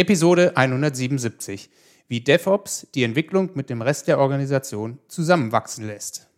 [0.00, 1.68] Episode 177.
[2.08, 6.29] Wie DevOps die Entwicklung mit dem Rest der Organisation zusammenwachsen lässt.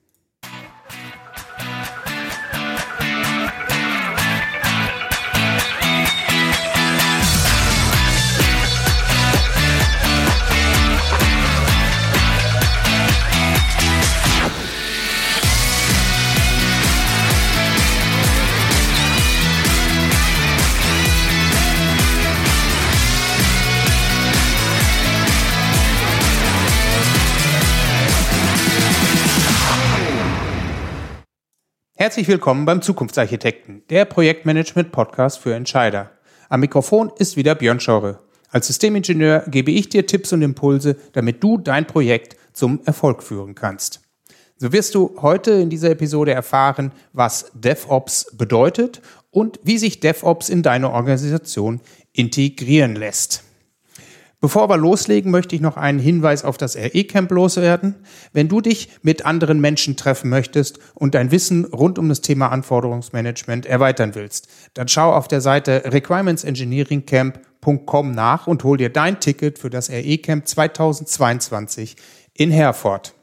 [32.03, 36.11] Herzlich willkommen beim Zukunftsarchitekten, der Projektmanagement-Podcast für Entscheider.
[36.49, 38.19] Am Mikrofon ist wieder Björn Schorre.
[38.51, 43.55] Als Systemingenieur gebe ich dir Tipps und Impulse, damit du dein Projekt zum Erfolg führen
[43.55, 44.01] kannst.
[44.57, 49.01] So wirst du heute in dieser Episode erfahren, was DevOps bedeutet
[49.31, 51.81] und wie sich DevOps in deine Organisation
[52.13, 53.45] integrieren lässt.
[54.43, 57.95] Bevor wir loslegen, möchte ich noch einen Hinweis auf das RE-Camp loswerden.
[58.33, 62.49] Wenn du dich mit anderen Menschen treffen möchtest und dein Wissen rund um das Thema
[62.49, 69.61] Anforderungsmanagement erweitern willst, dann schau auf der Seite requirementsengineeringcamp.com nach und hol dir dein Ticket
[69.61, 71.95] für das RE-Camp 2022
[72.35, 73.15] in Herford.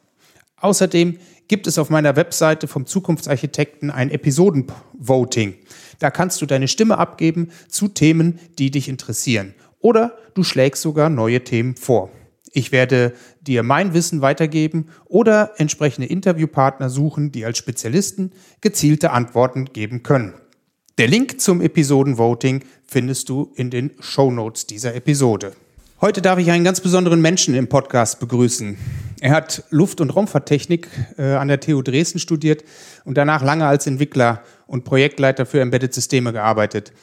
[0.62, 1.18] Außerdem
[1.50, 5.56] gibt es auf meiner Webseite vom Zukunftsarchitekten ein Episodenvoting.
[6.00, 11.10] Da kannst du deine Stimme abgeben zu Themen, die dich interessieren oder du schlägst sogar
[11.10, 12.10] neue Themen vor.
[12.52, 19.66] Ich werde dir mein Wissen weitergeben oder entsprechende Interviewpartner suchen, die als Spezialisten gezielte Antworten
[19.66, 20.34] geben können.
[20.98, 25.54] Der Link zum Episodenvoting findest du in den Show Notes dieser Episode.
[26.02, 28.78] Heute darf ich einen ganz besonderen Menschen im Podcast begrüßen.
[29.20, 32.64] Er hat Luft- und Raumfahrttechnik äh, an der TU Dresden studiert
[33.04, 36.94] und danach lange als Entwickler und Projektleiter für Embedded Systeme gearbeitet.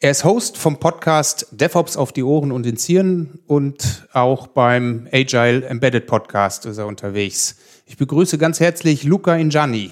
[0.00, 5.08] Er ist Host vom Podcast DevOps auf die Ohren und ins Hirn und auch beim
[5.10, 7.56] Agile Embedded Podcast ist er unterwegs.
[7.84, 9.90] Ich begrüße ganz herzlich Luca Injani.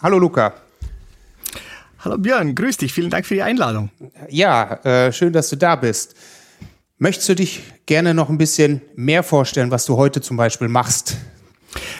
[0.00, 0.54] Hallo Luca.
[1.98, 2.94] Hallo Björn, grüß dich.
[2.94, 3.90] Vielen Dank für die Einladung.
[4.30, 6.14] Ja, äh, schön, dass du da bist.
[6.96, 11.18] Möchtest du dich gerne noch ein bisschen mehr vorstellen, was du heute zum Beispiel machst?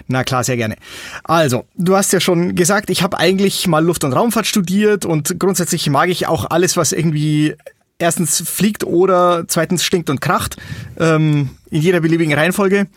[0.08, 0.76] Na klar, sehr gerne.
[1.24, 5.38] Also, du hast ja schon gesagt, ich habe eigentlich mal Luft- und Raumfahrt studiert und
[5.38, 7.54] grundsätzlich mag ich auch alles, was irgendwie
[7.98, 10.56] erstens fliegt oder zweitens stinkt und kracht,
[10.98, 12.88] ähm, in jeder beliebigen Reihenfolge.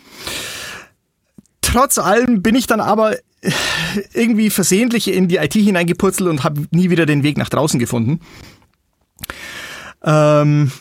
[1.61, 3.17] Trotz allem bin ich dann aber
[4.13, 8.21] irgendwie versehentlich in die IT hineingepurzelt und habe nie wieder den Weg nach draußen gefunden.
[10.03, 10.71] Ähm,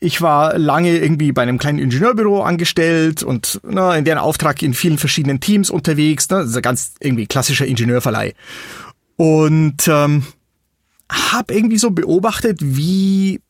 [0.00, 4.74] ich war lange irgendwie bei einem kleinen Ingenieurbüro angestellt und na, in deren Auftrag in
[4.74, 6.28] vielen verschiedenen Teams unterwegs.
[6.28, 6.38] Ne?
[6.38, 8.34] Das ganz irgendwie klassischer Ingenieurverleih.
[9.16, 10.24] Und ähm,
[11.10, 13.40] habe irgendwie so beobachtet, wie,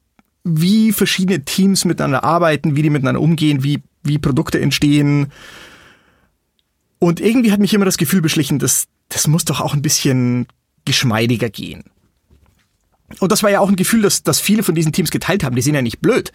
[0.44, 5.32] wie verschiedene Teams miteinander arbeiten, wie die miteinander umgehen, wie, wie Produkte entstehen.
[6.98, 10.46] Und irgendwie hat mich immer das Gefühl beschlichen, dass das muss doch auch ein bisschen
[10.84, 11.84] geschmeidiger gehen.
[13.20, 15.56] Und das war ja auch ein Gefühl, das, das viele von diesen Teams geteilt haben.
[15.56, 16.32] Die sind ja nicht blöd,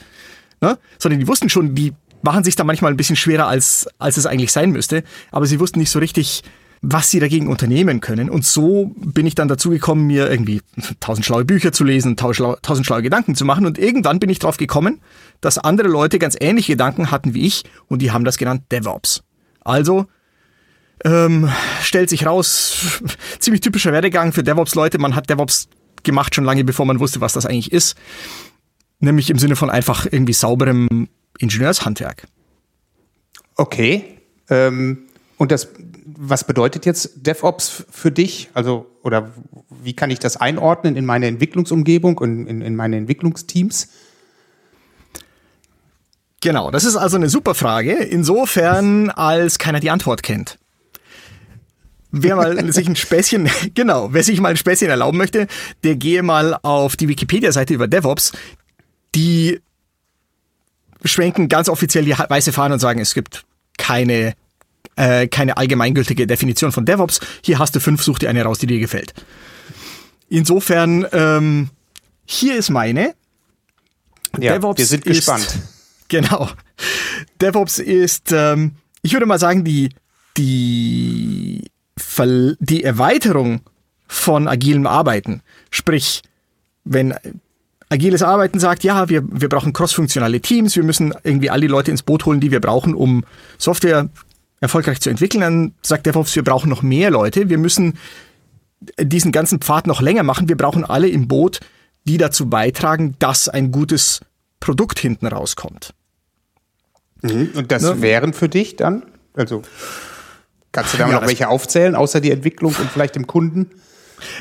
[0.62, 0.78] ne?
[0.98, 4.26] sondern die wussten schon, die machen sich da manchmal ein bisschen schwerer, als, als es
[4.26, 5.04] eigentlich sein müsste.
[5.32, 6.44] Aber sie wussten nicht so richtig,
[6.82, 8.30] was sie dagegen unternehmen können.
[8.30, 10.62] Und so bin ich dann dazu gekommen, mir irgendwie
[11.00, 13.66] tausend schlaue Bücher zu lesen, tausend schlaue Gedanken zu machen.
[13.66, 15.02] Und irgendwann bin ich drauf gekommen,
[15.42, 19.24] dass andere Leute ganz ähnliche Gedanken hatten wie ich und die haben das genannt DevOps.
[19.62, 20.06] Also
[21.04, 21.50] ähm,
[21.82, 23.02] stellt sich raus,
[23.40, 25.00] ziemlich typischer Werdegang für DevOps-Leute.
[25.00, 25.68] Man hat DevOps
[26.04, 27.96] gemacht, schon lange bevor man wusste, was das eigentlich ist.
[29.00, 32.28] Nämlich im Sinne von einfach irgendwie sauberem Ingenieurshandwerk.
[33.56, 34.20] Okay.
[34.50, 35.70] Ähm, und das,
[36.06, 38.50] was bedeutet jetzt DevOps für dich?
[38.54, 39.32] Also, oder
[39.70, 43.88] wie kann ich das einordnen in meine Entwicklungsumgebung und in, in meine Entwicklungsteams?
[46.42, 50.58] Genau, das ist also eine super Frage, insofern als keiner die Antwort kennt.
[52.12, 55.48] Wer mal sich ein Späßchen, genau, wer sich mal ein Späßchen erlauben möchte,
[55.84, 58.32] der gehe mal auf die Wikipedia-Seite über DevOps.
[59.16, 59.62] Die
[61.04, 63.46] schwenken ganz offiziell die weiße Fahne und sagen, es gibt
[63.78, 64.34] keine,
[64.96, 67.20] äh, keine allgemeingültige Definition von DevOps.
[67.44, 69.14] Hier hast du fünf, such dir eine raus, die dir gefällt.
[70.30, 71.70] Insofern, ähm,
[72.26, 73.16] hier ist meine.
[74.38, 75.48] Ja, DevOps wir sind ist, gespannt.
[76.12, 76.50] Genau.
[77.40, 78.72] DevOps ist, ähm,
[79.04, 79.90] ich würde mal sagen, die,
[80.38, 81.70] die
[82.60, 83.62] die Erweiterung
[84.08, 85.42] von agilem Arbeiten.
[85.70, 86.22] Sprich,
[86.84, 87.14] wenn
[87.90, 91.92] agiles Arbeiten sagt, ja, wir, wir brauchen crossfunktionale Teams, wir müssen irgendwie all die Leute
[91.92, 93.24] ins Boot holen, die wir brauchen, um
[93.58, 94.10] Software
[94.62, 97.98] erfolgreich zu entwickeln, dann sagt DevOps, wir brauchen noch mehr Leute, wir müssen
[99.00, 101.60] diesen ganzen Pfad noch länger machen, wir brauchen alle im Boot,
[102.06, 104.22] die dazu beitragen, dass ein gutes
[104.60, 105.94] Produkt hinten rauskommt.
[107.22, 107.52] Mhm.
[107.56, 108.02] Und das ne?
[108.02, 109.04] wären für dich dann?
[109.34, 109.62] Also
[110.72, 113.70] kannst du da ja, noch welche aufzählen, außer die Entwicklung und vielleicht dem Kunden?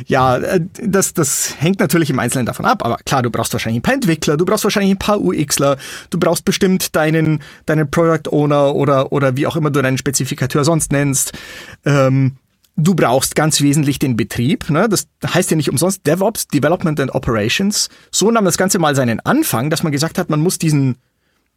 [0.06, 3.80] Ja, äh, das, das hängt natürlich im Einzelnen davon ab, aber klar, du brauchst wahrscheinlich
[3.80, 5.76] ein paar Entwickler, du brauchst wahrscheinlich ein paar UXler,
[6.10, 10.64] du brauchst bestimmt deinen, deinen Product Owner oder, oder wie auch immer du deinen Spezifikateur
[10.64, 11.32] sonst nennst.
[11.84, 12.36] Ähm,
[12.76, 14.70] du brauchst ganz wesentlich den Betrieb.
[14.70, 14.88] Ne?
[14.88, 17.88] Das heißt ja nicht umsonst DevOps, Development and Operations.
[18.10, 20.96] So nahm das Ganze mal seinen Anfang, dass man gesagt hat, man muss diesen,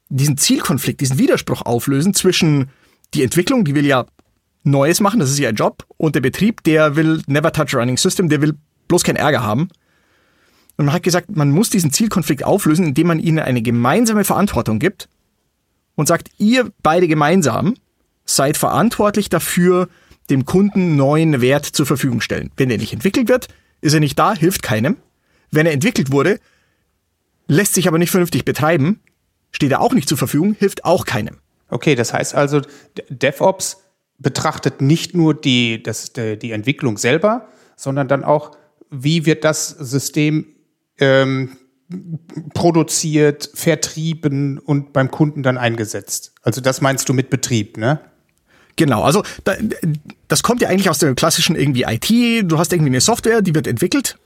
[0.10, 2.70] diesen Zielkonflikt, diesen Widerspruch auflösen zwischen
[3.14, 4.06] die Entwicklung, die will ja
[4.64, 5.86] Neues machen, das ist ihr Job.
[5.98, 8.54] Und der Betrieb, der will never touch running system, der will
[8.88, 9.70] bloß keinen Ärger haben.
[10.78, 14.80] Und man hat gesagt, man muss diesen Zielkonflikt auflösen, indem man ihnen eine gemeinsame Verantwortung
[14.80, 15.10] gibt
[15.96, 17.76] und sagt, ihr beide gemeinsam
[18.26, 19.90] seid verantwortlich dafür,
[20.30, 22.52] dem Kunden neuen Wert zur Verfügung stellen.
[22.56, 23.48] Wenn er nicht entwickelt wird,
[23.82, 24.98] ist er nicht da, hilft keinem.
[25.52, 26.40] Wenn er entwickelt wurde,
[27.48, 29.02] lässt sich aber nicht vernünftig betreiben,
[29.52, 31.38] steht er auch nicht zur Verfügung, hilft auch keinem.
[31.70, 32.62] Okay, das heißt also,
[33.10, 33.78] DevOps
[34.22, 38.52] betrachtet nicht nur die, das, die Entwicklung selber, sondern dann auch,
[38.90, 40.46] wie wird das System
[41.00, 41.58] ähm,
[42.54, 46.34] produziert, vertrieben und beim Kunden dann eingesetzt.
[46.42, 48.00] Also das meinst du mit Betrieb, ne?
[48.78, 49.56] Genau, also da,
[50.30, 52.50] das kommt ja eigentlich aus der klassischen irgendwie IT.
[52.50, 54.18] Du hast irgendwie eine Software, die wird entwickelt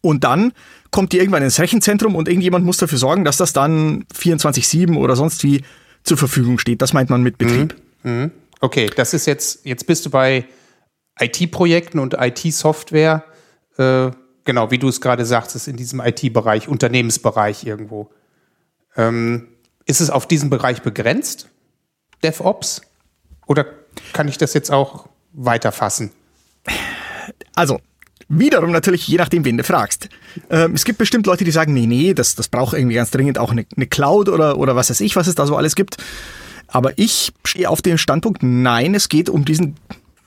[0.00, 0.52] und dann
[0.90, 5.16] kommt die irgendwann ins Rechenzentrum und irgendjemand muss dafür sorgen, dass das dann 24/7 oder
[5.16, 5.62] sonst wie
[6.04, 6.82] zur Verfügung steht.
[6.82, 7.74] Das meint man mit Betrieb.
[7.74, 7.83] Mhm.
[8.04, 8.30] Mhm.
[8.60, 10.46] Okay, das ist jetzt, jetzt bist du bei
[11.18, 13.24] IT-Projekten und IT-Software,
[13.76, 14.10] äh,
[14.44, 18.10] genau, wie du es gerade sagst, ist in diesem IT-Bereich, Unternehmensbereich irgendwo.
[18.96, 19.48] Ähm,
[19.86, 21.48] ist es auf diesen Bereich begrenzt,
[22.22, 22.82] DevOps?
[23.46, 23.66] Oder
[24.12, 26.10] kann ich das jetzt auch weiterfassen?
[27.54, 27.80] Also,
[28.28, 30.08] wiederum natürlich, je nachdem, wen du fragst.
[30.50, 33.38] Ähm, es gibt bestimmt Leute, die sagen, nee, nee, das, das braucht irgendwie ganz dringend
[33.38, 35.98] auch eine, eine Cloud oder, oder was weiß ich, was es da so alles gibt.
[36.68, 39.76] Aber ich stehe auf dem Standpunkt, nein, es geht um diesen,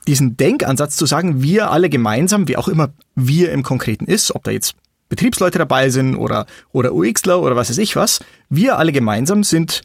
[0.06, 4.44] diesen Denkansatz zu sagen, wir alle gemeinsam, wie auch immer wir im Konkreten ist, ob
[4.44, 4.74] da jetzt
[5.08, 8.20] Betriebsleute dabei sind oder, oder UXler oder was weiß ich was,
[8.50, 9.82] wir alle gemeinsam sind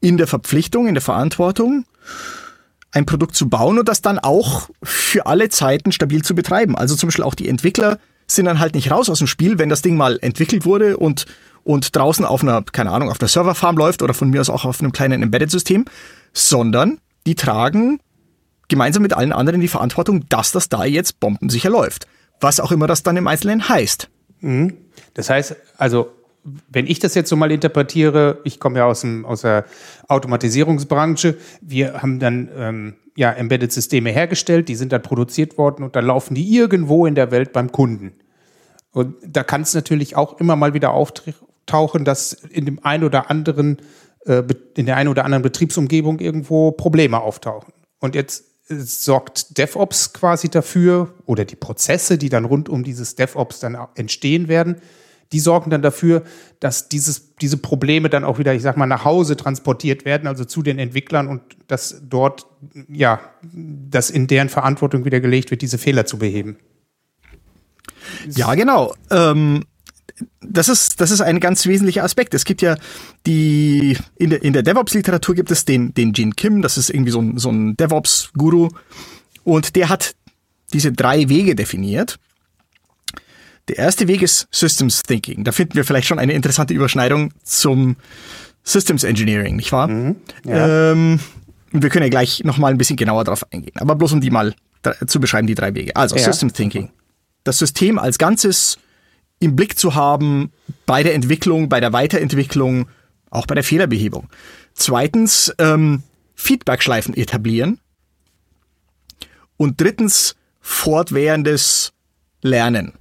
[0.00, 1.84] in der Verpflichtung, in der Verantwortung,
[2.92, 6.76] ein Produkt zu bauen und das dann auch für alle Zeiten stabil zu betreiben.
[6.76, 7.98] Also zum Beispiel auch die Entwickler
[8.30, 11.26] sind dann halt nicht raus aus dem Spiel, wenn das Ding mal entwickelt wurde und
[11.64, 14.64] und draußen auf einer, keine Ahnung, auf der Serverfarm läuft oder von mir aus auch
[14.64, 15.84] auf einem kleinen Embedded-System,
[16.32, 18.00] sondern die tragen
[18.68, 22.06] gemeinsam mit allen anderen die Verantwortung, dass das da jetzt bombensicher läuft.
[22.40, 24.08] Was auch immer das dann im Einzelnen heißt.
[24.40, 24.78] Mhm.
[25.12, 26.10] Das heißt, also
[26.70, 29.64] wenn ich das jetzt so mal interpretiere, ich komme ja aus, dem, aus der
[30.06, 36.06] Automatisierungsbranche, wir haben dann ähm, ja Embedded-Systeme hergestellt, die sind dann produziert worden und dann
[36.06, 38.12] laufen die irgendwo in der Welt beim Kunden.
[38.92, 43.28] Und da kann es natürlich auch immer mal wieder auftauchen, dass in dem einen oder
[43.28, 43.78] anderen,
[44.24, 44.44] äh,
[44.76, 47.72] in der einen oder anderen Betriebsumgebung irgendwo Probleme auftauchen.
[47.98, 53.58] Und jetzt sorgt DevOps quasi dafür, oder die Prozesse, die dann rund um dieses DevOps
[53.58, 54.76] dann entstehen werden,
[55.32, 56.22] die sorgen dann dafür,
[56.60, 60.44] dass dieses, diese Probleme dann auch wieder, ich sag mal, nach Hause transportiert werden, also
[60.44, 62.46] zu den Entwicklern und dass dort,
[62.88, 66.56] ja, dass in deren Verantwortung wieder gelegt wird, diese Fehler zu beheben.
[68.34, 68.94] Ja, genau.
[69.10, 69.64] Ähm,
[70.40, 72.34] das ist, das ist ein ganz wesentlicher Aspekt.
[72.34, 72.76] Es gibt ja
[73.26, 77.12] die, in der, in der DevOps-Literatur gibt es den, den Jin Kim, das ist irgendwie
[77.12, 78.68] so ein, so ein DevOps-Guru.
[79.44, 80.14] Und der hat
[80.72, 82.18] diese drei Wege definiert.
[83.68, 85.44] Der erste Weg ist Systems Thinking.
[85.44, 87.96] Da finden wir vielleicht schon eine interessante Überschneidung zum
[88.62, 89.88] Systems Engineering, nicht wahr?
[89.88, 90.92] Mhm, ja.
[90.92, 91.20] ähm,
[91.70, 93.74] wir können ja gleich nochmal ein bisschen genauer darauf eingehen.
[93.76, 94.54] Aber bloß um die mal
[95.06, 95.94] zu beschreiben, die drei Wege.
[95.96, 96.22] Also ja.
[96.22, 96.90] Systems Thinking.
[97.44, 98.78] Das System als Ganzes
[99.38, 100.52] im Blick zu haben
[100.86, 102.88] bei der Entwicklung, bei der Weiterentwicklung,
[103.30, 104.28] auch bei der Fehlerbehebung.
[104.74, 106.02] Zweitens, ähm,
[106.34, 107.80] Feedbackschleifen etablieren.
[109.56, 111.92] Und drittens, fortwährendes
[112.42, 112.92] Lernen.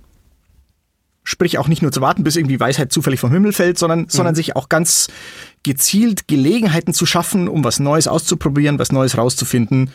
[1.29, 4.05] Sprich auch nicht nur zu warten, bis irgendwie Weisheit zufällig vom Himmel fällt, sondern, mhm.
[4.07, 5.09] sondern sich auch ganz
[5.61, 9.91] gezielt Gelegenheiten zu schaffen, um was Neues auszuprobieren, was Neues rauszufinden.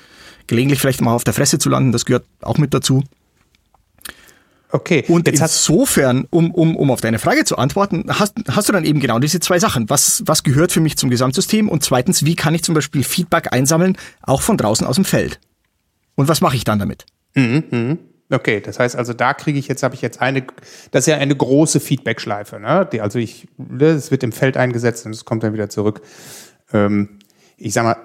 [0.46, 3.02] Gelegentlich vielleicht mal auf der Fresse zu landen, das gehört auch mit dazu.
[4.68, 5.06] Okay.
[5.08, 8.84] Und jetzt insofern, um, um, um auf deine Frage zu antworten, hast, hast du dann
[8.84, 9.88] eben genau diese zwei Sachen.
[9.88, 11.70] Was, was gehört für mich zum Gesamtsystem?
[11.70, 15.40] Und zweitens, wie kann ich zum Beispiel Feedback einsammeln, auch von draußen aus dem Feld?
[16.14, 17.06] Und was mache ich dann damit?
[17.34, 17.98] Mhm, mhm.
[18.32, 20.42] Okay, das heißt also, da kriege ich jetzt, habe ich jetzt eine,
[20.90, 22.88] das ist ja eine große Feedback-Schleife, ne?
[22.90, 23.46] Die, also ich,
[23.78, 26.00] es wird im Feld eingesetzt und es kommt dann wieder zurück.
[26.72, 27.18] Ähm,
[27.58, 27.96] ich sag mal,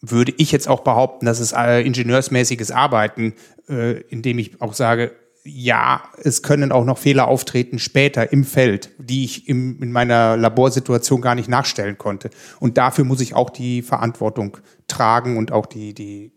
[0.00, 3.34] würde ich jetzt auch behaupten, dass es äh, ingenieursmäßiges Arbeiten,
[3.68, 5.12] äh, indem ich auch sage,
[5.44, 10.36] ja, es können auch noch Fehler auftreten später im Feld, die ich im, in meiner
[10.36, 12.30] Laborsituation gar nicht nachstellen konnte.
[12.58, 14.56] Und dafür muss ich auch die Verantwortung
[14.88, 16.32] tragen und auch die, die,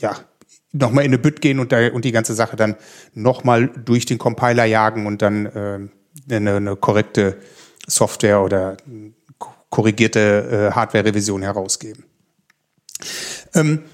[0.00, 0.16] ja,
[0.72, 2.76] nochmal in eine Bütt gehen und, da, und die ganze Sache dann
[3.14, 5.78] nochmal durch den Compiler jagen und dann äh,
[6.34, 7.38] eine, eine korrekte
[7.86, 8.76] Software oder
[9.68, 12.04] korrigierte äh, Hardware-Revision herausgeben.
[13.54, 13.84] Ähm,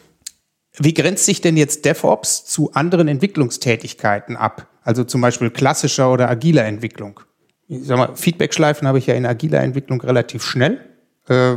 [0.78, 4.68] wie grenzt sich denn jetzt DevOps zu anderen Entwicklungstätigkeiten ab?
[4.82, 7.20] Also zum Beispiel klassischer oder agiler Entwicklung?
[7.68, 10.84] Ich sag mal, Feedback-Schleifen habe ich ja in agiler Entwicklung relativ schnell.
[11.28, 11.56] Äh,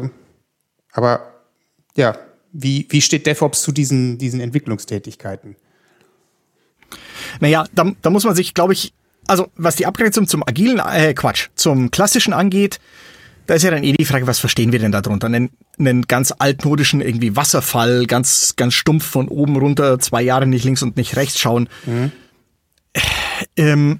[0.93, 1.33] aber
[1.95, 2.17] ja,
[2.51, 5.55] wie, wie steht DevOps zu diesen, diesen Entwicklungstätigkeiten?
[7.39, 8.93] Naja, da, da muss man sich, glaube ich,
[9.27, 12.79] also was die Abgrenzung zum agilen, äh, Quatsch, zum klassischen angeht,
[13.45, 15.27] da ist ja dann eh die Frage, was verstehen wir denn darunter?
[15.27, 20.65] Einen, einen ganz altmodischen irgendwie Wasserfall, ganz, ganz stumpf von oben runter, zwei Jahre nicht
[20.65, 21.67] links und nicht rechts schauen.
[21.85, 22.11] Mhm.
[23.55, 23.99] Ähm,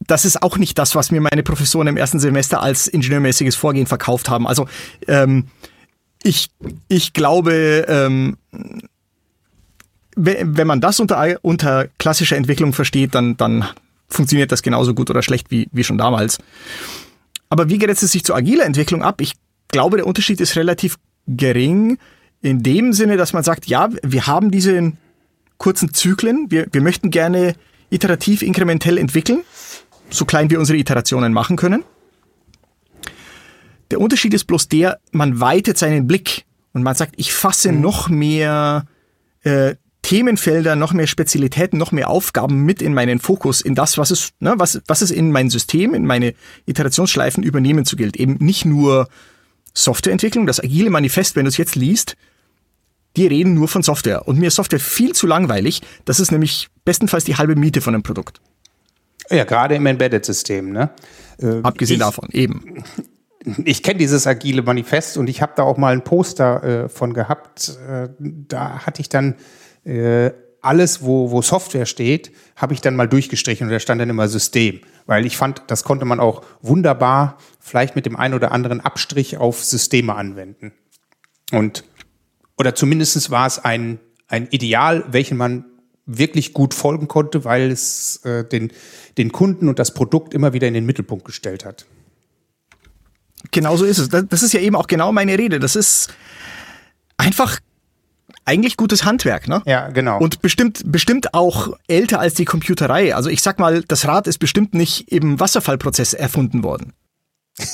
[0.00, 3.86] das ist auch nicht das, was mir meine Professoren im ersten Semester als ingenieurmäßiges Vorgehen
[3.86, 4.46] verkauft haben.
[4.46, 4.68] Also
[5.08, 5.48] ähm,
[6.26, 6.50] ich,
[6.88, 8.36] ich glaube, ähm,
[10.16, 13.66] wenn man das unter, unter klassischer Entwicklung versteht, dann, dann
[14.08, 16.38] funktioniert das genauso gut oder schlecht wie, wie schon damals.
[17.48, 19.20] Aber wie grenzt es sich zur agiler Entwicklung ab?
[19.20, 19.34] Ich
[19.68, 21.98] glaube, der Unterschied ist relativ gering
[22.40, 24.92] in dem Sinne, dass man sagt, ja, wir haben diese
[25.58, 27.54] kurzen Zyklen, wir, wir möchten gerne
[27.90, 29.42] iterativ, inkrementell entwickeln,
[30.10, 31.84] so klein wir unsere Iterationen machen können.
[33.90, 37.80] Der Unterschied ist bloß der, man weitet seinen Blick und man sagt, ich fasse mhm.
[37.80, 38.86] noch mehr
[39.42, 44.12] äh, Themenfelder, noch mehr Spezialitäten, noch mehr Aufgaben mit in meinen Fokus, in das, was
[44.12, 46.34] es, ne, was, was es in mein System, in meine
[46.66, 48.16] Iterationsschleifen übernehmen zu gilt.
[48.16, 49.08] Eben nicht nur
[49.74, 52.16] Softwareentwicklung, das agile Manifest, wenn du es jetzt liest,
[53.16, 54.28] die reden nur von Software.
[54.28, 55.82] Und mir ist Software viel zu langweilig.
[56.04, 58.40] Das ist nämlich bestenfalls die halbe Miete von einem Produkt.
[59.30, 60.90] Ja, gerade im Embedded-System, ne?
[61.38, 62.84] Äh, Abgesehen ich, davon, eben.
[63.64, 67.14] Ich kenne dieses agile Manifest und ich habe da auch mal ein Poster äh, von
[67.14, 67.78] gehabt.
[67.88, 69.36] Äh, da hatte ich dann
[69.84, 74.10] äh, alles, wo, wo Software steht, habe ich dann mal durchgestrichen und da stand dann
[74.10, 74.80] immer System.
[75.06, 79.36] Weil ich fand, das konnte man auch wunderbar vielleicht mit dem einen oder anderen Abstrich
[79.36, 80.72] auf Systeme anwenden.
[81.52, 81.84] Und,
[82.58, 85.66] oder zumindest war es ein, ein Ideal, welchen man
[86.04, 88.72] wirklich gut folgen konnte, weil es äh, den,
[89.18, 91.86] den Kunden und das Produkt immer wieder in den Mittelpunkt gestellt hat.
[93.50, 94.08] Genau so ist es.
[94.08, 95.58] Das ist ja eben auch genau meine Rede.
[95.58, 96.12] Das ist
[97.16, 97.58] einfach
[98.44, 99.62] eigentlich gutes Handwerk, ne?
[99.66, 100.18] Ja, genau.
[100.18, 103.14] Und bestimmt, bestimmt auch älter als die Computerei.
[103.14, 106.92] Also ich sag mal, das Rad ist bestimmt nicht im Wasserfallprozess erfunden worden.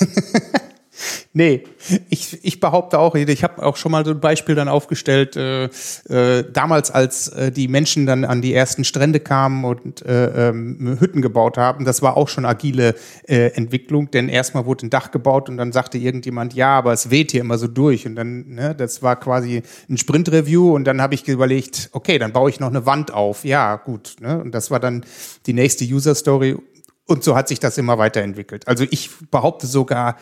[1.33, 1.63] Nee,
[2.09, 5.65] ich, ich behaupte auch, ich habe auch schon mal so ein Beispiel dann aufgestellt, äh,
[5.65, 10.97] äh, damals als äh, die Menschen dann an die ersten Strände kamen und äh, ähm,
[10.99, 12.95] Hütten gebaut haben, das war auch schon agile
[13.27, 17.09] äh, Entwicklung, denn erstmal wurde ein Dach gebaut und dann sagte irgendjemand, ja, aber es
[17.09, 18.05] weht hier immer so durch.
[18.05, 22.33] Und dann, ne, das war quasi ein Sprint-Review und dann habe ich überlegt, okay, dann
[22.33, 25.05] baue ich noch eine Wand auf, ja, gut, ne, und das war dann
[25.47, 26.57] die nächste User-Story.
[27.05, 28.65] Und so hat sich das immer weiterentwickelt.
[28.67, 30.15] Also ich behaupte sogar,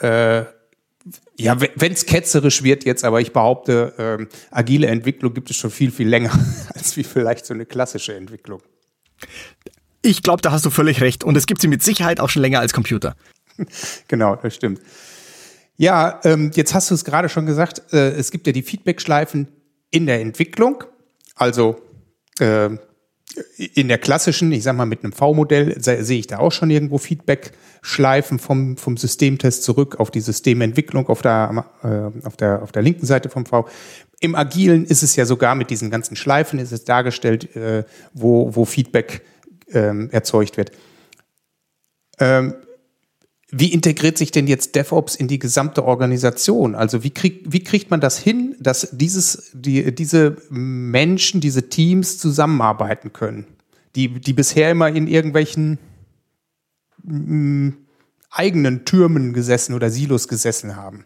[0.00, 0.44] äh,
[1.38, 5.70] ja, wenn es ketzerisch wird jetzt, aber ich behaupte, ähm, agile Entwicklung gibt es schon
[5.70, 6.32] viel, viel länger
[6.74, 8.62] als wie vielleicht so eine klassische Entwicklung.
[10.00, 11.24] Ich glaube, da hast du völlig recht.
[11.24, 13.16] Und es gibt sie mit Sicherheit auch schon länger als Computer.
[14.08, 14.80] genau, das stimmt.
[15.76, 19.48] Ja, ähm, jetzt hast du es gerade schon gesagt, äh, es gibt ja die Feedback-Schleifen
[19.90, 20.84] in der Entwicklung.
[21.34, 21.82] Also
[22.38, 22.70] äh,
[23.56, 26.98] in der klassischen, ich sag mal mit einem V-Modell, sehe ich da auch schon irgendwo
[26.98, 32.82] Feedback-Schleifen vom, vom Systemtest zurück auf die Systementwicklung auf der, äh, auf, der, auf der
[32.82, 33.66] linken Seite vom V.
[34.20, 38.54] Im Agilen ist es ja sogar mit diesen ganzen Schleifen ist es dargestellt, äh, wo,
[38.54, 39.22] wo Feedback
[39.72, 40.70] ähm, erzeugt wird.
[42.20, 42.54] Ähm,
[43.56, 46.74] wie integriert sich denn jetzt DevOps in die gesamte Organisation?
[46.74, 52.18] Also wie, krieg, wie kriegt man das hin, dass dieses, die, diese Menschen, diese Teams
[52.18, 53.46] zusammenarbeiten können,
[53.94, 55.78] die, die bisher immer in irgendwelchen
[57.04, 57.76] mh, mm,
[58.30, 61.04] eigenen Türmen gesessen oder Silos gesessen haben?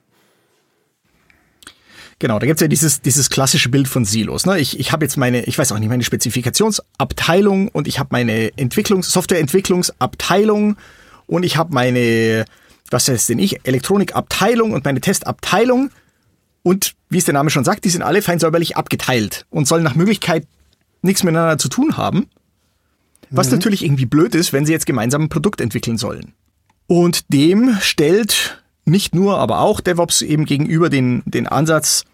[2.20, 4.46] Genau, da gibt's ja dieses, dieses klassische Bild von Silos.
[4.46, 4.58] Ne?
[4.58, 8.48] Ich, ich habe jetzt meine, ich weiß auch nicht, meine Spezifikationsabteilung und ich habe meine
[8.56, 10.76] Entwicklungs-, Softwareentwicklungsabteilung
[11.28, 12.44] und ich habe meine,
[12.90, 15.90] was heißt denn ich, Elektronikabteilung und meine Testabteilung.
[16.62, 19.84] Und wie es der Name schon sagt, die sind alle fein säuberlich abgeteilt und sollen
[19.84, 20.46] nach Möglichkeit
[21.02, 22.28] nichts miteinander zu tun haben.
[23.30, 23.54] Was mhm.
[23.54, 26.32] natürlich irgendwie blöd ist, wenn sie jetzt gemeinsam ein Produkt entwickeln sollen.
[26.86, 32.04] Und dem stellt nicht nur, aber auch DevOps eben gegenüber den, den Ansatz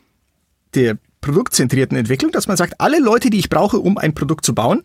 [0.74, 4.54] der produktzentrierten Entwicklung, dass man sagt, alle Leute, die ich brauche, um ein Produkt zu
[4.54, 4.82] bauen,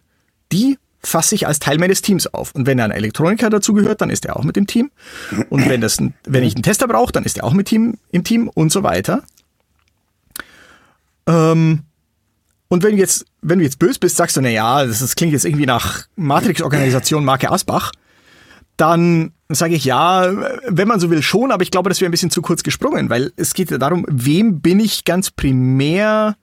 [0.51, 2.53] die fasse ich als Teil meines Teams auf.
[2.53, 4.91] Und wenn ein Elektroniker dazugehört, dann ist er auch mit dem Team.
[5.49, 8.23] Und wenn, das, wenn ich einen Tester brauche, dann ist er auch mit Team, im
[8.23, 9.23] Team und so weiter.
[11.27, 11.83] Ähm,
[12.67, 15.33] und wenn jetzt, wenn du jetzt böse bist, sagst du, na ja, das, das klingt
[15.33, 17.91] jetzt irgendwie nach Matrix-Organisation Marke Asbach,
[18.77, 20.31] dann sage ich ja,
[20.67, 23.09] wenn man so will schon, aber ich glaube, das wäre ein bisschen zu kurz gesprungen,
[23.09, 26.35] weil es geht ja darum, wem bin ich ganz primär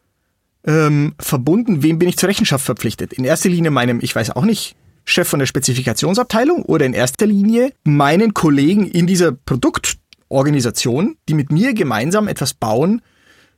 [0.66, 3.12] ähm, verbunden, wem bin ich zur Rechenschaft verpflichtet?
[3.12, 7.26] In erster Linie meinem, ich weiß auch nicht, Chef von der Spezifikationsabteilung oder in erster
[7.26, 13.02] Linie meinen Kollegen in dieser Produktorganisation, die mit mir gemeinsam etwas bauen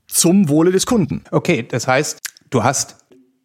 [0.07, 1.25] zum Wohle des Kunden.
[1.31, 2.97] Okay, das heißt, du hast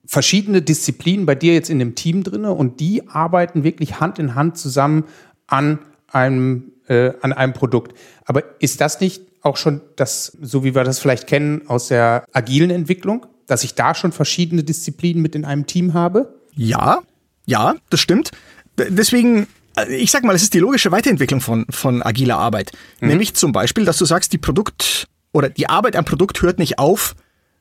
[0.06, 4.36] verschiedene Disziplinen bei dir jetzt in dem Team drinne und die arbeiten wirklich Hand in
[4.36, 5.06] Hand zusammen
[5.48, 7.98] an einem, äh, an einem Produkt.
[8.26, 12.26] Aber ist das nicht auch schon das, so wie wir das vielleicht kennen aus der
[12.34, 13.26] agilen Entwicklung?
[13.48, 16.40] Dass ich da schon verschiedene Disziplinen mit in einem Team habe?
[16.56, 17.02] Ja,
[17.46, 18.32] ja, das stimmt.
[18.78, 22.72] Deswegen, äh, ich sag mal, es ist die logische Weiterentwicklung von, von agiler Arbeit.
[23.02, 23.10] Mhm.
[23.10, 26.80] Nämlich zum Beispiel, dass du sagst, die Produkt oder die Arbeit am Produkt hört nicht
[26.80, 27.16] auf,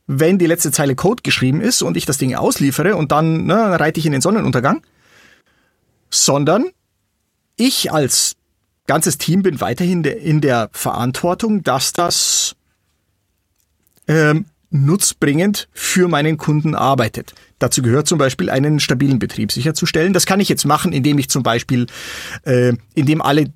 [0.07, 3.81] wenn die letzte Zeile Code geschrieben ist und ich das Ding ausliefere und dann ne,
[3.81, 4.83] reite ich in den Sonnenuntergang,
[6.11, 6.67] sondern
[7.57, 8.35] ich als
[8.87, 12.57] ganzes Team bin weiterhin in der Verantwortung, dass das
[14.09, 17.35] ähm, nutzbringend für meinen Kunden arbeitet.
[17.59, 20.13] Dazu gehört zum Beispiel einen stabilen Betrieb sicherzustellen.
[20.13, 21.87] Das kann ich jetzt machen, indem ich zum Beispiel,
[22.45, 23.53] äh, indem alle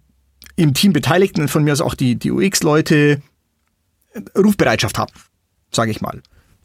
[0.57, 3.23] im Team Beteiligten, von mir aus auch die, die UX-Leute,
[4.13, 5.13] äh, Rufbereitschaft haben,
[5.73, 6.23] sage ich mal.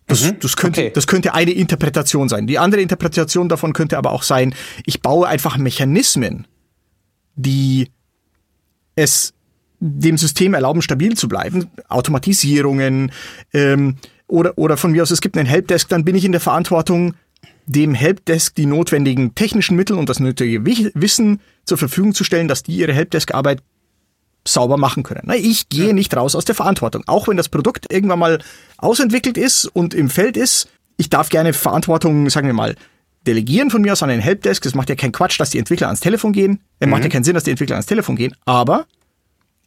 [0.08, 0.40] Das, mhm.
[0.40, 0.92] das, könnte, okay.
[0.94, 2.48] das könnte eine Interpretation sein.
[2.48, 4.54] Die andere Interpretation davon könnte aber auch sein,
[4.86, 6.48] ich baue einfach Mechanismen,
[7.36, 7.90] die
[8.96, 9.34] es
[9.80, 11.68] dem System erlauben, stabil zu bleiben.
[11.90, 13.12] Automatisierungen,
[13.54, 13.98] ähm,
[14.32, 17.16] oder, oder von mir aus, es gibt einen Helpdesk, dann bin ich in der Verantwortung,
[17.66, 22.64] dem Helpdesk die notwendigen technischen Mittel und das nötige Wissen zur Verfügung zu stellen, dass
[22.64, 23.62] die ihre Helpdesk-Arbeit
[24.48, 25.30] sauber machen können.
[25.36, 27.04] Ich gehe nicht raus aus der Verantwortung.
[27.06, 28.40] Auch wenn das Produkt irgendwann mal
[28.78, 32.76] ausentwickelt ist und im Feld ist, ich darf gerne Verantwortung, sagen wir mal,
[33.28, 34.66] delegieren von mir aus an den Helpdesk.
[34.66, 36.62] Es macht ja keinen Quatsch, dass die Entwickler ans Telefon gehen.
[36.80, 36.92] Es mhm.
[36.92, 38.36] macht ja keinen Sinn, dass die Entwickler ans Telefon gehen.
[38.46, 38.88] Aber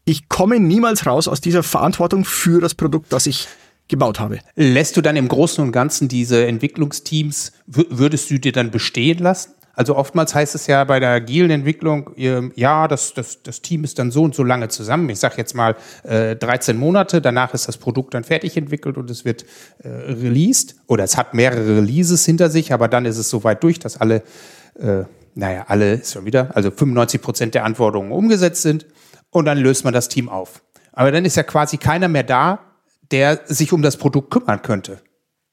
[0.05, 3.47] ich komme niemals raus aus dieser Verantwortung für das Produkt, das ich
[3.88, 4.38] gebaut habe.
[4.55, 9.53] Lässt du dann im Großen und Ganzen diese Entwicklungsteams, würdest du dir dann bestehen lassen?
[9.77, 13.99] Also oftmals heißt es ja bei der agilen Entwicklung, ja, das, das, das Team ist
[13.99, 15.09] dann so und so lange zusammen.
[15.11, 19.11] Ich sage jetzt mal äh, 13 Monate, danach ist das Produkt dann fertig entwickelt und
[19.11, 19.44] es wird
[19.83, 20.77] äh, released.
[20.87, 24.01] Oder es hat mehrere Releases hinter sich, aber dann ist es so weit durch, dass
[24.01, 24.23] alle,
[24.79, 28.87] äh, naja, alle ist schon wieder, also 95 Prozent der Anforderungen umgesetzt sind
[29.31, 30.62] und dann löst man das Team auf.
[30.92, 32.61] Aber dann ist ja quasi keiner mehr da,
[33.11, 35.01] der sich um das Produkt kümmern könnte.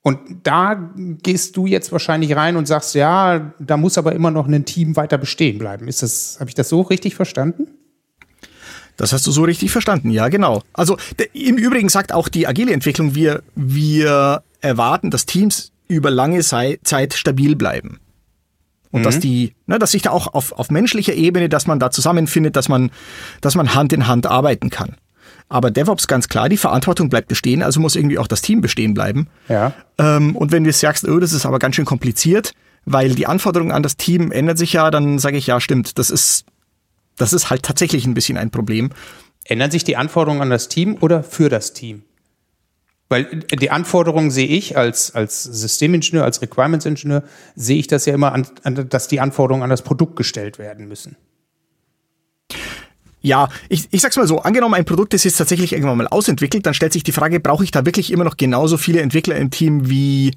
[0.04, 4.48] Und da gehst du jetzt wahrscheinlich rein und sagst, ja, da muss aber immer noch
[4.48, 5.88] ein Team weiter bestehen bleiben.
[5.88, 7.68] Ist das, habe ich das so richtig verstanden?
[8.98, 10.62] Das hast du so richtig verstanden, ja, genau.
[10.74, 10.98] Also
[11.34, 17.14] im Übrigen sagt auch die agile Entwicklung, wir, wir erwarten, dass Teams über lange Zeit
[17.14, 18.00] stabil bleiben.
[18.92, 19.04] Und mhm.
[19.04, 22.56] dass die, ne, dass sich da auch auf, auf menschlicher Ebene, dass man da zusammenfindet,
[22.56, 22.92] dass man,
[23.40, 24.96] dass man Hand in Hand arbeiten kann.
[25.52, 28.94] Aber DevOps ganz klar, die Verantwortung bleibt bestehen, also muss irgendwie auch das Team bestehen
[28.94, 29.28] bleiben.
[29.50, 29.74] Ja.
[29.98, 32.54] Ähm, und wenn du sagst, oh, das ist aber ganz schön kompliziert,
[32.86, 36.10] weil die Anforderungen an das Team ändern sich ja, dann sage ich ja, stimmt, das
[36.10, 36.46] ist,
[37.18, 38.92] das ist halt tatsächlich ein bisschen ein Problem.
[39.44, 42.04] Ändern sich die Anforderungen an das Team oder für das Team?
[43.10, 47.24] Weil die Anforderungen sehe ich als, als Systemingenieur, als Requirements-Ingenieur,
[47.58, 50.88] sehe ich das ja immer, an, an, dass die Anforderungen an das Produkt gestellt werden
[50.88, 51.18] müssen.
[53.22, 56.66] Ja, ich, ich sag's mal so, angenommen ein Produkt ist jetzt tatsächlich irgendwann mal ausentwickelt,
[56.66, 59.52] dann stellt sich die Frage, brauche ich da wirklich immer noch genauso viele Entwickler im
[59.52, 60.36] Team wie,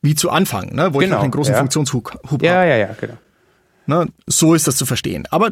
[0.00, 0.94] wie zu Anfang, ne?
[0.94, 1.58] wo genau, ich noch einen großen ja.
[1.58, 2.44] Funktionshub habe.
[2.44, 3.18] Ja, ja, ja, genau.
[3.86, 4.08] Ne?
[4.26, 5.26] So ist das zu verstehen.
[5.30, 5.50] Aber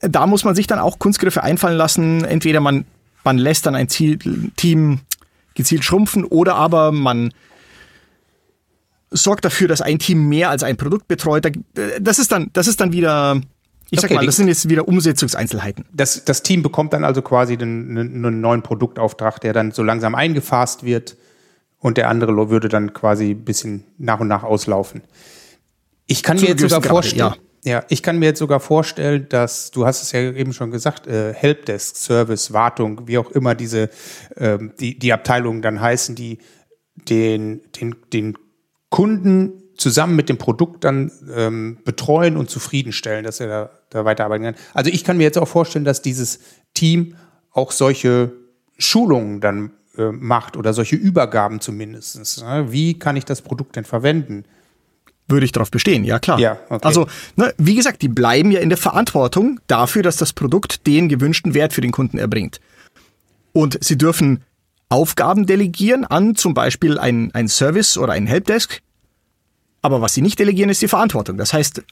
[0.00, 2.24] da muss man sich dann auch Kunstgriffe einfallen lassen.
[2.24, 2.84] Entweder man,
[3.24, 4.18] man lässt dann ein Ziel,
[4.56, 5.00] Team
[5.54, 7.32] gezielt schrumpfen oder aber man
[9.10, 11.50] sorgt dafür, dass ein Team mehr als ein Produkt betreut.
[12.00, 13.40] Das ist dann, das ist dann wieder
[13.90, 15.84] ich okay, sag mal, das sind jetzt wieder Umsetzungseinzelheiten.
[15.92, 20.14] Das, das Team bekommt dann also quasi den, einen neuen Produktauftrag, der dann so langsam
[20.14, 21.16] eingefasst wird
[21.78, 25.02] und der andere würde dann quasi ein bisschen nach und nach auslaufen.
[26.06, 27.72] Ich kann Zu mir jetzt sogar Grade, vorstellen, ja.
[27.72, 27.84] ja.
[27.88, 31.32] ich kann mir jetzt sogar vorstellen, dass, du hast es ja eben schon gesagt, äh,
[31.32, 33.90] Helpdesk, Service, Wartung, wie auch immer diese,
[34.36, 36.38] ähm, die, die Abteilungen dann heißen, die
[37.08, 38.36] den, den, den
[38.90, 44.44] Kunden zusammen mit dem Produkt dann ähm, betreuen und zufriedenstellen, dass er da, da weiterarbeiten
[44.44, 44.54] kann.
[44.74, 46.40] Also ich kann mir jetzt auch vorstellen, dass dieses
[46.74, 47.16] Team
[47.52, 48.32] auch solche
[48.78, 52.42] Schulungen dann äh, macht oder solche Übergaben zumindest.
[52.42, 52.66] Ne?
[52.70, 54.44] Wie kann ich das Produkt denn verwenden?
[55.30, 56.38] würde ich darauf bestehen, ja klar.
[56.38, 56.84] Ja, okay.
[56.86, 61.08] Also, ne, wie gesagt, die bleiben ja in der Verantwortung dafür, dass das Produkt den
[61.08, 62.60] gewünschten Wert für den Kunden erbringt.
[63.52, 64.42] Und sie dürfen
[64.88, 68.80] Aufgaben delegieren an zum Beispiel ein, ein Service oder ein Helpdesk.
[69.82, 71.36] Aber was sie nicht delegieren, ist die Verantwortung.
[71.36, 71.82] Das heißt,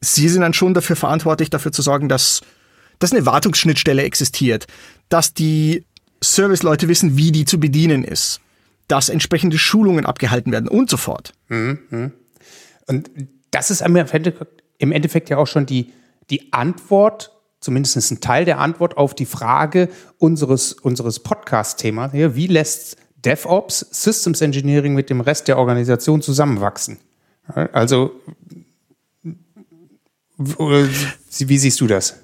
[0.00, 2.40] sie sind dann schon dafür verantwortlich, dafür zu sorgen, dass,
[2.98, 4.66] dass eine Wartungsschnittstelle existiert,
[5.08, 5.84] dass die
[6.22, 8.40] Serviceleute wissen, wie die zu bedienen ist,
[8.88, 11.32] dass entsprechende Schulungen abgehalten werden und so fort.
[12.86, 13.10] Und
[13.50, 15.92] das ist im Endeffekt, ja auch schon die,
[16.30, 22.12] die Antwort, zumindest ein Teil der Antwort auf die Frage unseres, unseres Podcast-Themas.
[22.14, 26.98] Ja, Wie lässt DevOps Systems Engineering mit dem Rest der Organisation zusammenwachsen?
[27.72, 28.12] Also,
[30.40, 32.16] wie siehst du das?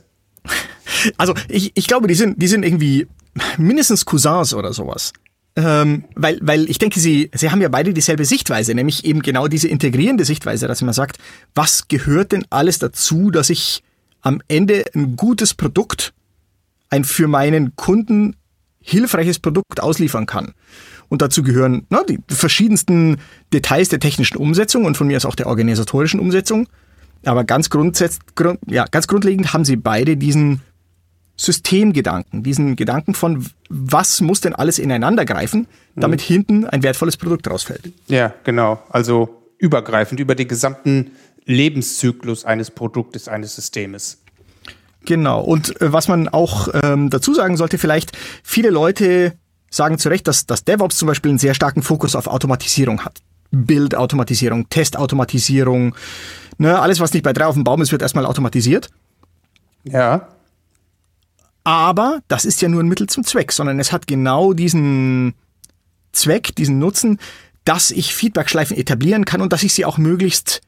[1.19, 3.07] Also ich, ich glaube, die sind, die sind irgendwie
[3.59, 5.13] mindestens Cousins oder sowas.
[5.57, 9.49] Ähm, weil, weil ich denke, sie, sie haben ja beide dieselbe Sichtweise, nämlich eben genau
[9.49, 11.19] diese integrierende Sichtweise, dass man sagt,
[11.55, 13.83] was gehört denn alles dazu, dass ich
[14.21, 16.13] am Ende ein gutes Produkt,
[16.91, 18.37] ein für meinen Kunden
[18.81, 20.53] hilfreiches Produkt ausliefern kann.
[21.09, 23.19] Und dazu gehören na, die verschiedensten
[23.53, 26.69] Details der technischen Umsetzung und von mir aus auch der organisatorischen Umsetzung.
[27.27, 30.63] Aber ganz, grundsätz, grund, ja, ganz grundlegend haben sie beide diesen
[31.37, 37.49] Systemgedanken, diesen Gedanken von, was muss denn alles ineinander greifen, damit hinten ein wertvolles Produkt
[37.51, 37.93] rausfällt.
[38.09, 38.83] Ja, genau.
[38.89, 41.11] Also übergreifend über den gesamten
[41.45, 44.19] Lebenszyklus eines Produktes, eines Systems.
[45.05, 45.41] Genau.
[45.43, 48.13] Und äh, was man auch ähm, dazu sagen sollte, vielleicht,
[48.43, 49.35] viele Leute
[49.71, 53.21] sagen zu Recht, dass, dass DevOps zum Beispiel einen sehr starken Fokus auf Automatisierung hat.
[53.65, 55.95] Bildautomatisierung, Testautomatisierung,
[56.59, 58.91] ne, alles, was nicht bei drei auf dem Baum ist, wird erstmal automatisiert.
[59.85, 60.29] Ja.
[61.65, 65.35] Aber das ist ja nur ein Mittel zum Zweck, sondern es hat genau diesen
[66.13, 67.19] Zweck, diesen Nutzen,
[67.65, 70.61] dass ich Feedbackschleifen etablieren kann und dass ich sie auch möglichst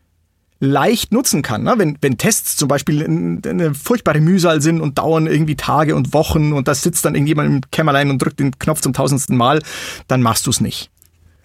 [0.60, 1.62] leicht nutzen kann.
[1.62, 1.74] Ne?
[1.76, 6.52] Wenn, wenn Tests zum Beispiel eine furchtbare Mühsal sind und dauern irgendwie Tage und Wochen
[6.52, 9.62] und da sitzt dann irgendjemand im Kämmerlein und drückt den Knopf zum tausendsten Mal,
[10.08, 10.90] dann machst du es nicht.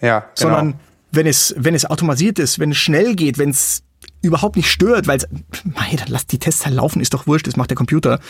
[0.00, 0.30] Ja, genau.
[0.34, 0.74] Sondern
[1.14, 3.82] wenn es, wenn es automatisiert ist, wenn es schnell geht, wenn es
[4.22, 5.26] überhaupt nicht stört, weil es,
[5.64, 8.20] mei, dann lass die Tests halt laufen, ist doch wurscht, das macht der Computer.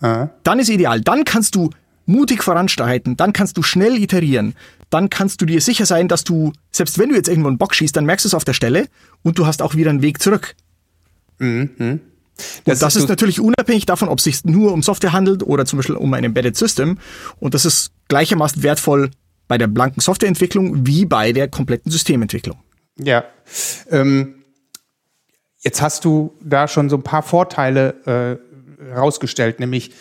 [0.00, 1.00] Dann ist ideal.
[1.00, 1.70] Dann kannst du
[2.04, 4.54] mutig voranschreiten, dann kannst du schnell iterieren,
[4.90, 7.74] dann kannst du dir sicher sein, dass du, selbst wenn du jetzt irgendwo einen Bock
[7.74, 8.86] schießt, dann merkst du es auf der Stelle
[9.22, 10.54] und du hast auch wieder einen Weg zurück.
[11.40, 12.00] Und
[12.64, 15.78] das, ist, so- natürlich unabhängig davon, ob es sich nur um Software handelt oder zum
[15.78, 16.98] Beispiel um ein Embedded System.
[17.40, 19.10] Und das ist gleichermaßen wertvoll
[19.48, 22.58] bei der blanken Softwareentwicklung wie bei der kompletten Systementwicklung.
[22.98, 23.24] Ja.
[23.90, 24.44] Ähm,
[25.60, 28.40] jetzt hast du da schon so ein paar Vorteile
[28.80, 29.92] äh, rausgestellt, nämlich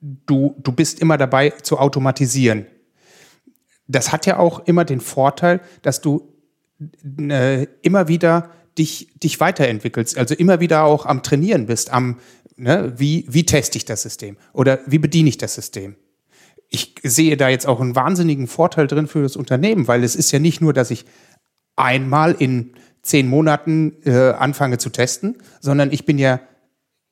[0.00, 2.66] du, du bist immer dabei zu automatisieren.
[3.86, 6.32] Das hat ja auch immer den Vorteil, dass du
[7.18, 12.18] äh, immer wieder dich, dich weiterentwickelst, also immer wieder auch am Trainieren bist, am,
[12.56, 15.96] ne, wie, wie teste ich das System oder wie bediene ich das System.
[16.70, 20.32] Ich sehe da jetzt auch einen wahnsinnigen Vorteil drin für das Unternehmen, weil es ist
[20.32, 21.04] ja nicht nur, dass ich
[21.76, 26.40] einmal in zehn Monaten äh, anfange zu testen, sondern ich bin ja,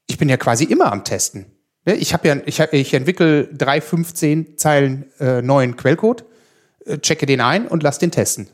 [0.07, 1.47] ich bin ja quasi immer am Testen.
[1.85, 6.25] Ne, Ich habe ja, ich, ich entwickle drei, 15 Zeilen äh, neuen Quellcode,
[6.87, 8.49] äh, checke den ein und lass den testen.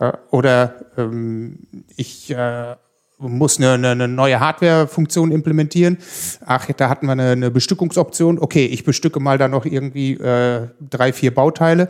[0.00, 2.76] Ja, Oder ähm, ich äh,
[3.20, 5.98] muss eine, eine, eine neue Hardware-Funktion implementieren.
[6.44, 8.38] Ach, da hatten wir eine, eine Bestückungsoption.
[8.38, 11.88] Okay, ich bestücke mal da noch irgendwie äh, drei, vier Bauteile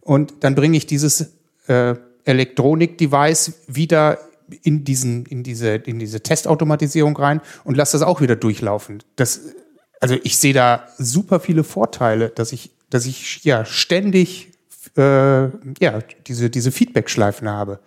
[0.00, 1.32] und dann bringe ich dieses
[1.66, 4.18] äh, Elektronik-Device wieder
[4.62, 9.02] in, diesen, in, diese, in diese Testautomatisierung rein und lasse das auch wieder durchlaufen.
[9.16, 9.40] Das,
[10.00, 14.48] also ich sehe da super viele Vorteile, dass ich, dass ich ja ständig
[14.96, 15.44] äh,
[15.80, 17.78] ja, diese, diese Feedback-Schleifen habe.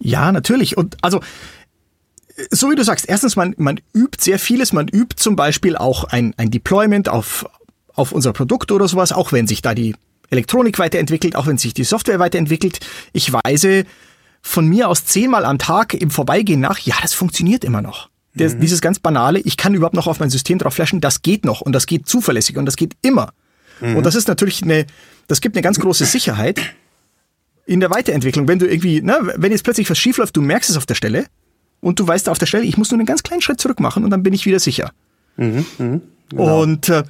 [0.00, 0.76] Ja, natürlich.
[0.76, 1.20] Und also,
[2.50, 4.72] so wie du sagst, erstens, man, man übt sehr vieles.
[4.72, 7.46] Man übt zum Beispiel auch ein, ein Deployment auf,
[7.94, 9.94] auf unser Produkt oder sowas, auch wenn sich da die
[10.30, 12.80] Elektronik weiterentwickelt, auch wenn sich die Software weiterentwickelt.
[13.12, 13.84] Ich weise
[14.42, 18.08] von mir aus zehnmal am Tag im Vorbeigehen nach, ja, das funktioniert immer noch.
[18.34, 21.44] Das, Dieses ganz banale, ich kann überhaupt noch auf mein System drauf flashen, das geht
[21.44, 23.32] noch und das geht zuverlässig und das geht immer.
[23.80, 24.86] Und das ist natürlich eine,
[25.26, 26.60] das gibt eine ganz große Sicherheit
[27.66, 28.48] in der Weiterentwicklung.
[28.48, 31.26] Wenn du irgendwie, na, wenn jetzt plötzlich was schiefläuft, du merkst es auf der Stelle
[31.80, 34.04] und du weißt auf der Stelle, ich muss nur einen ganz kleinen Schritt zurück machen
[34.04, 34.90] und dann bin ich wieder sicher.
[36.34, 37.04] Und, äh,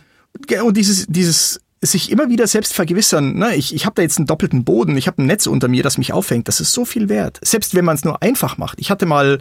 [0.63, 4.27] und dieses, dieses sich immer wieder selbst vergewissern, ne, ich, ich habe da jetzt einen
[4.27, 7.09] doppelten Boden, ich habe ein Netz unter mir, das mich auffängt, das ist so viel
[7.09, 7.39] wert.
[7.43, 8.81] Selbst wenn man es nur einfach macht.
[8.81, 9.39] Ich hatte mal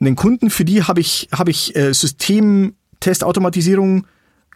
[0.00, 4.06] einen Kunden, für die habe ich, hab ich äh, Systemtestautomatisierung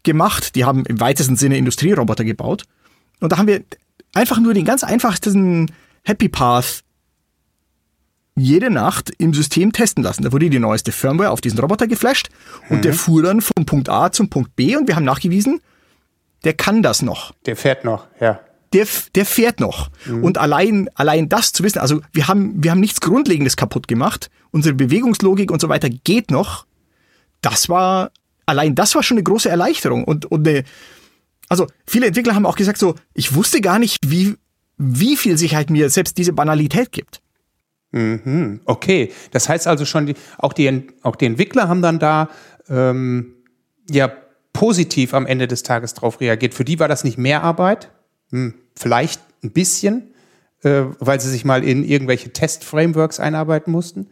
[0.02, 0.54] gemacht.
[0.54, 2.64] Die haben im weitesten Sinne Industrieroboter gebaut.
[3.20, 3.62] Und da haben wir
[4.14, 5.70] einfach nur den ganz einfachsten
[6.02, 6.82] Happy Path
[8.36, 10.22] jede Nacht im System testen lassen.
[10.22, 12.28] Da wurde die neueste Firmware auf diesen Roboter geflasht
[12.68, 12.82] und Mhm.
[12.82, 15.60] der fuhr dann vom Punkt A zum Punkt B und wir haben nachgewiesen,
[16.44, 17.32] der kann das noch.
[17.46, 18.40] Der fährt noch, ja.
[18.72, 19.90] Der, der fährt noch.
[20.22, 24.30] Und allein, allein das zu wissen, also wir haben, wir haben nichts Grundlegendes kaputt gemacht.
[24.52, 26.66] Unsere Bewegungslogik und so weiter geht noch.
[27.40, 28.12] Das war,
[28.46, 30.62] allein das war schon eine große Erleichterung und, und eine,
[31.48, 34.36] also viele Entwickler haben auch gesagt so, ich wusste gar nicht, wie,
[34.78, 37.20] wie viel Sicherheit mir selbst diese Banalität gibt.
[37.92, 38.60] Mhm.
[38.64, 42.28] Okay, das heißt also schon, die, auch, die, auch die Entwickler haben dann da
[42.68, 43.34] ähm,
[43.90, 44.12] ja
[44.52, 46.54] positiv am Ende des Tages drauf reagiert.
[46.54, 47.90] Für die war das nicht mehr Arbeit,
[48.30, 50.14] hm, vielleicht ein bisschen,
[50.62, 54.08] äh, weil sie sich mal in irgendwelche Test-Frameworks einarbeiten mussten.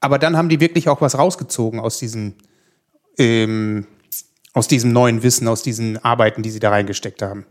[0.00, 2.34] Aber dann haben die wirklich auch was rausgezogen aus diesen
[3.18, 3.86] ähm,
[4.56, 7.44] aus diesem neuen Wissen, aus diesen Arbeiten, die sie da reingesteckt haben.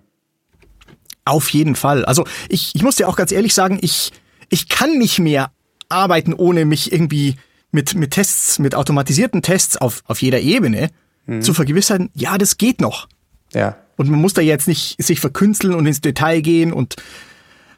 [1.23, 2.03] Auf jeden Fall.
[2.03, 4.11] Also ich, ich muss dir auch ganz ehrlich sagen, ich,
[4.49, 5.51] ich kann nicht mehr
[5.89, 7.35] arbeiten, ohne mich irgendwie
[7.71, 10.89] mit, mit Tests, mit automatisierten Tests auf, auf jeder Ebene
[11.41, 13.07] zu vergewissern, ja, das geht noch.
[13.53, 13.77] Ja.
[13.97, 16.95] Und man muss da jetzt nicht sich verkünsteln und ins Detail gehen und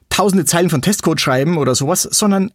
[0.10, 2.52] tausende Zeilen von Testcode schreiben oder sowas, sondern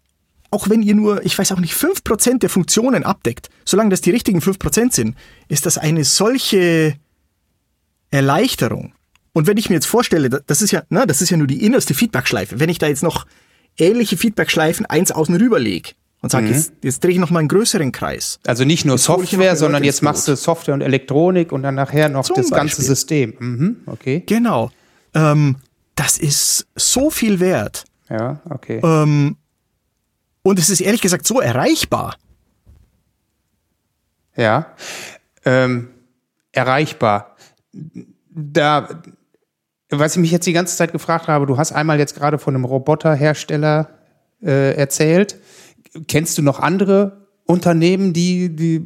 [0.50, 4.02] auch wenn ihr nur, ich weiß auch nicht, fünf Prozent der Funktionen abdeckt, solange das
[4.02, 5.16] die richtigen fünf Prozent sind,
[5.48, 6.94] ist das eine solche
[8.10, 8.92] Erleichterung.
[9.32, 11.46] Und wenn ich mir jetzt vorstelle, da- das ist ja, na, das ist ja nur
[11.46, 12.60] die innerste Feedbackschleife.
[12.60, 13.26] Wenn ich da jetzt noch
[13.76, 17.48] ähnliche Feedbackschleifen eins außen rüber lege und sage, jetzt, jetzt drehe ich noch mal einen
[17.48, 18.38] größeren Kreis.
[18.46, 22.08] Also nicht nur Jetzt Software, sondern jetzt machst du Software und Elektronik und dann nachher
[22.08, 22.84] noch Zum das ganze Beispiel.
[22.84, 23.34] System.
[23.38, 24.22] Mhm, okay.
[24.26, 24.70] Genau.
[25.14, 25.56] Ähm,
[25.94, 27.84] das ist so viel wert.
[28.08, 28.80] Ja, okay.
[28.82, 29.36] Ähm,
[30.42, 32.16] und es ist ehrlich gesagt so erreichbar.
[34.36, 34.74] Ja.
[35.44, 35.88] Ähm,
[36.52, 37.36] erreichbar.
[38.30, 39.02] Da,
[39.98, 42.54] was ich mich jetzt die ganze Zeit gefragt habe, du hast einmal jetzt gerade von
[42.54, 43.88] einem Roboterhersteller
[44.42, 45.36] äh, erzählt.
[46.08, 48.82] Kennst du noch andere Unternehmen, die, die,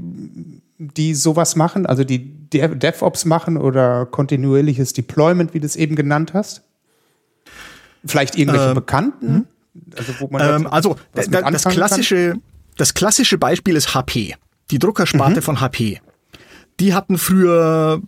[0.78, 5.94] die sowas machen, also die Dev- DevOps machen oder kontinuierliches Deployment, wie du es eben
[5.96, 6.62] genannt hast?
[8.04, 9.46] Vielleicht irgendwelche Bekannten?
[9.96, 11.28] Also, wo man Ähm, also das
[11.64, 12.34] klassische,
[12.76, 14.34] das klassische Beispiel ist HP,
[14.70, 15.42] die Druckersparte Mhm.
[15.42, 16.00] von HP.
[16.78, 18.00] Die hatten früher,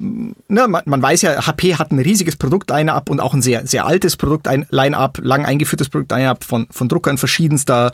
[0.48, 3.86] na, man, man weiß ja, HP hat ein riesiges Produkt-Line-Up und auch ein sehr, sehr
[3.86, 7.92] altes Produkt-Line-Up, lang eingeführtes Produkt-Line-Up von, von Druckern verschiedenster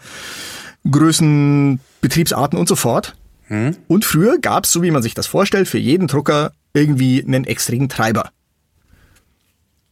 [0.91, 3.15] Größen, Betriebsarten und so fort.
[3.49, 3.77] Mhm.
[3.87, 7.45] Und früher gab es, so wie man sich das vorstellt, für jeden Drucker irgendwie einen
[7.45, 8.31] extremen Treiber.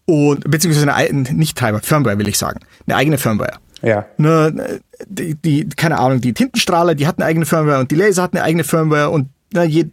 [0.04, 2.60] Und, beziehungsweise eine, ei- nicht Treiber, Firmware will ich sagen.
[2.86, 3.54] Eine eigene Firmware.
[3.82, 4.06] Ja.
[4.16, 8.22] Ne, die, die, keine Ahnung, die Tintenstrahler, die hatten eine eigene Firmware und die Laser
[8.24, 9.86] hatten eine eigene Firmware und na, je,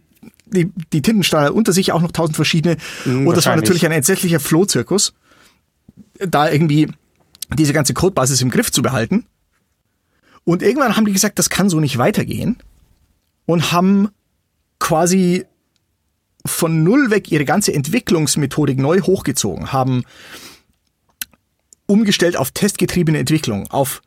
[0.50, 2.76] die, die Tintenstrahler unter sich auch noch tausend verschiedene.
[3.04, 5.14] Mhm, und das war natürlich ein entsetzlicher Flohzirkus,
[6.18, 6.88] da irgendwie
[7.56, 9.26] diese ganze Codebasis im Griff zu behalten.
[10.44, 12.56] Und irgendwann haben die gesagt, das kann so nicht weitergehen
[13.46, 14.08] und haben
[14.78, 15.44] quasi
[16.46, 20.04] von null weg ihre ganze Entwicklungsmethodik neu hochgezogen, haben
[21.86, 24.00] umgestellt auf testgetriebene Entwicklung, auf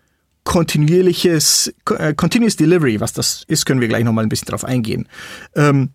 [0.44, 5.08] kontinuierliches, äh, Continuous Delivery, was das ist, können wir gleich nochmal ein bisschen drauf eingehen.
[5.56, 5.92] Ähm,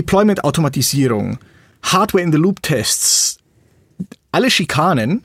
[0.00, 1.38] Deployment-Automatisierung,
[1.82, 3.38] Hardware-in-the-Loop-Tests,
[4.32, 5.24] alle Schikanen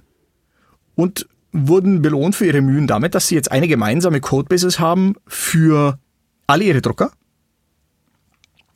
[0.96, 5.98] und wurden belohnt für ihre Mühen damit, dass sie jetzt eine gemeinsame Codebases haben für
[6.48, 7.12] alle ihre Drucker.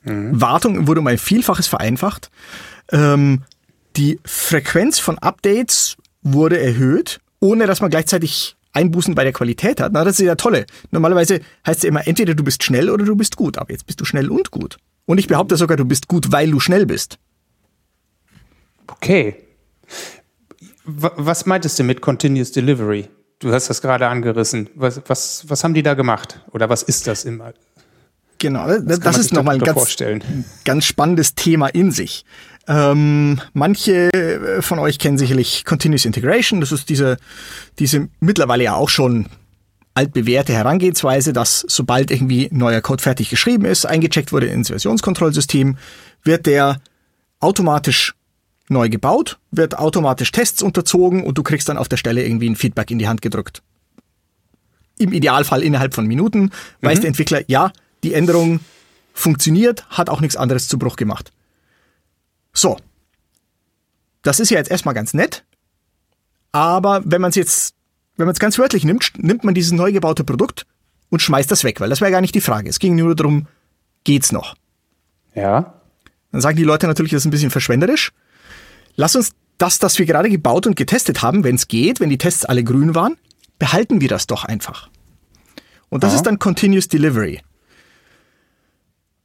[0.02, 2.30] Wartung wurde um ein Vielfaches vereinfacht.
[2.90, 3.42] Ähm,
[3.96, 9.92] die Frequenz von Updates wurde erhöht, ohne dass man gleichzeitig Einbußen bei der Qualität hat.
[9.92, 10.64] Na, das ist ja tolle.
[10.90, 13.58] Normalerweise heißt es ja immer, entweder du bist schnell oder du bist gut.
[13.58, 14.78] Aber jetzt bist du schnell und gut.
[15.10, 17.18] Und ich behaupte sogar, du bist gut, weil du schnell bist.
[18.86, 19.34] Okay.
[20.84, 23.08] Was meintest du mit Continuous Delivery?
[23.40, 24.70] Du hast das gerade angerissen.
[24.76, 26.38] Was, was, was haben die da gemacht?
[26.52, 27.42] Oder was ist das im
[28.38, 30.44] Genau, das, das ist nochmal ein ganz, vorstellen?
[30.64, 32.24] ganz spannendes Thema in sich.
[32.68, 36.60] Ähm, manche von euch kennen sicherlich Continuous Integration.
[36.60, 37.16] Das ist diese,
[37.80, 39.26] diese mittlerweile ja auch schon
[39.94, 45.76] altbewährte Herangehensweise, dass sobald irgendwie neuer Code fertig geschrieben ist, eingecheckt wurde ins Versionskontrollsystem,
[46.22, 46.80] wird der
[47.40, 48.14] automatisch
[48.68, 52.56] neu gebaut, wird automatisch Tests unterzogen und du kriegst dann auf der Stelle irgendwie ein
[52.56, 53.62] Feedback in die Hand gedrückt.
[54.98, 56.50] Im Idealfall innerhalb von Minuten
[56.82, 57.72] weiß der Entwickler, ja,
[58.04, 58.60] die Änderung
[59.12, 61.32] funktioniert, hat auch nichts anderes zu Bruch gemacht.
[62.52, 62.76] So.
[64.22, 65.44] Das ist ja jetzt erstmal ganz nett,
[66.52, 67.74] aber wenn man es jetzt,
[68.20, 70.66] wenn man es ganz wörtlich nimmt, nimmt man dieses neu gebaute Produkt
[71.08, 72.68] und schmeißt das weg, weil das wäre gar nicht die Frage.
[72.68, 73.46] Es ging nur darum,
[74.04, 74.54] geht's noch?
[75.34, 75.74] Ja.
[76.30, 78.12] Dann sagen die Leute natürlich, das ist ein bisschen verschwenderisch.
[78.94, 82.18] Lass uns das, das wir gerade gebaut und getestet haben, wenn es geht, wenn die
[82.18, 83.16] Tests alle grün waren,
[83.58, 84.90] behalten wir das doch einfach.
[85.88, 86.16] Und das Aha.
[86.16, 87.40] ist dann Continuous Delivery.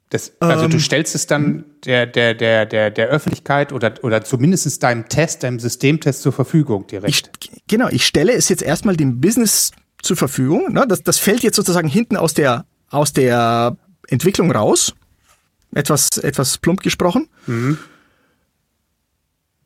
[0.10, 4.24] Das, also ähm, du stellst es dann der, der, der, der, der Öffentlichkeit oder, oder
[4.24, 7.10] zumindest deinem Test, deinem Systemtest zur Verfügung direkt.
[7.41, 10.72] Ich, genau, ich stelle es jetzt erstmal dem Business zur Verfügung.
[10.72, 10.86] Ne?
[10.88, 13.76] Das, das fällt jetzt sozusagen hinten aus der, aus der
[14.08, 14.94] Entwicklung raus.
[15.74, 17.28] Etwas, etwas plump gesprochen.
[17.48, 17.80] Mhm.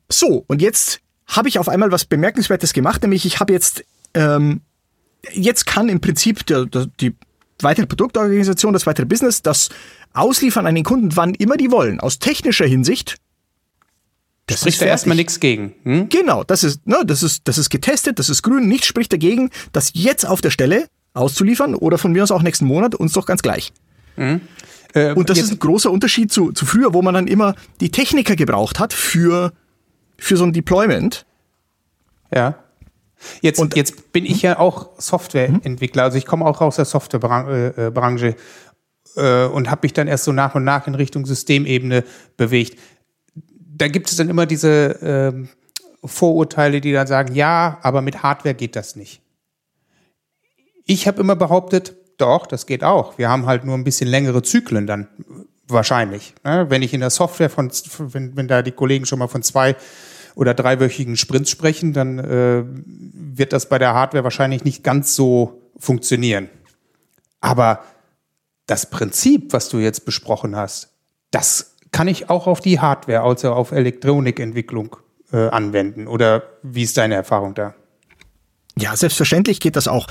[0.10, 4.62] So, und jetzt habe ich auf einmal was Bemerkenswertes gemacht, nämlich ich habe jetzt, ähm,
[5.32, 7.14] jetzt kann im Prinzip der, der, die
[7.64, 9.70] weitere Produktorganisation, das weitere Business, das
[10.14, 12.00] ausliefern an den Kunden, wann immer die wollen.
[12.00, 13.18] Aus technischer Hinsicht.
[14.48, 15.76] Das spricht da erstmal nichts gegen.
[15.84, 16.10] Hm?
[16.10, 19.52] Genau, das ist, ne, das ist, das ist getestet, das ist grün, nichts spricht dagegen,
[19.74, 23.28] das jetzt auf der Stelle auszuliefern oder von mir aus auch nächsten Monat, uns doch
[23.28, 23.72] ganz gleich.
[24.16, 24.42] Mhm.
[24.94, 27.92] Äh, und das ist ein großer Unterschied zu, zu früher, wo man dann immer die
[27.92, 29.54] Techniker gebraucht hat für,
[30.18, 31.26] für so ein Deployment.
[32.34, 32.56] Ja.
[33.42, 38.36] Jetzt, und, jetzt bin ich ja auch Softwareentwickler, also ich komme auch aus der Softwarebranche
[39.16, 42.04] äh, und habe mich dann erst so nach und nach in Richtung Systemebene
[42.38, 42.80] bewegt.
[43.76, 48.56] Da gibt es dann immer diese äh, Vorurteile, die dann sagen, ja, aber mit Hardware
[48.56, 49.22] geht das nicht.
[50.86, 53.18] Ich habe immer behauptet, doch, das geht auch.
[53.18, 55.08] Wir haben halt nur ein bisschen längere Zyklen dann
[55.68, 56.34] wahrscheinlich.
[56.44, 56.66] Ne?
[56.70, 59.76] Wenn ich in der Software von, wenn, wenn da die Kollegen schon mal von zwei
[60.40, 65.62] oder dreiwöchigen Sprints sprechen, dann äh, wird das bei der Hardware wahrscheinlich nicht ganz so
[65.78, 66.48] funktionieren.
[67.42, 67.84] Aber
[68.66, 70.94] das Prinzip, was du jetzt besprochen hast,
[71.32, 74.96] das kann ich auch auf die Hardware, also auf Elektronikentwicklung
[75.34, 76.08] äh, anwenden.
[76.08, 77.76] Oder wie ist deine Erfahrung da?
[78.78, 80.08] Ja, selbstverständlich geht das auch.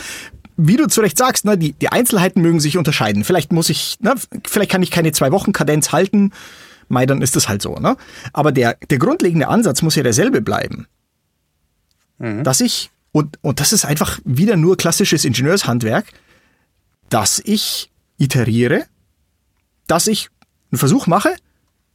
[0.59, 3.25] Wie du zu Recht sagst, ne, die, die Einzelheiten mögen sich unterscheiden.
[3.25, 4.15] Vielleicht muss ich, ne,
[4.47, 6.33] vielleicht kann ich keine zwei Wochen Kadenz halten.
[6.89, 7.77] Mei, dann ist das halt so.
[7.77, 7.97] Ne?
[8.33, 10.87] Aber der, der grundlegende Ansatz muss ja derselbe bleiben.
[12.19, 12.45] Mhm.
[12.45, 16.07] Dass ich, und, und das ist einfach wieder nur klassisches Ingenieurshandwerk,
[17.09, 18.85] dass ich iteriere,
[19.87, 20.29] dass ich
[20.71, 21.35] einen Versuch mache,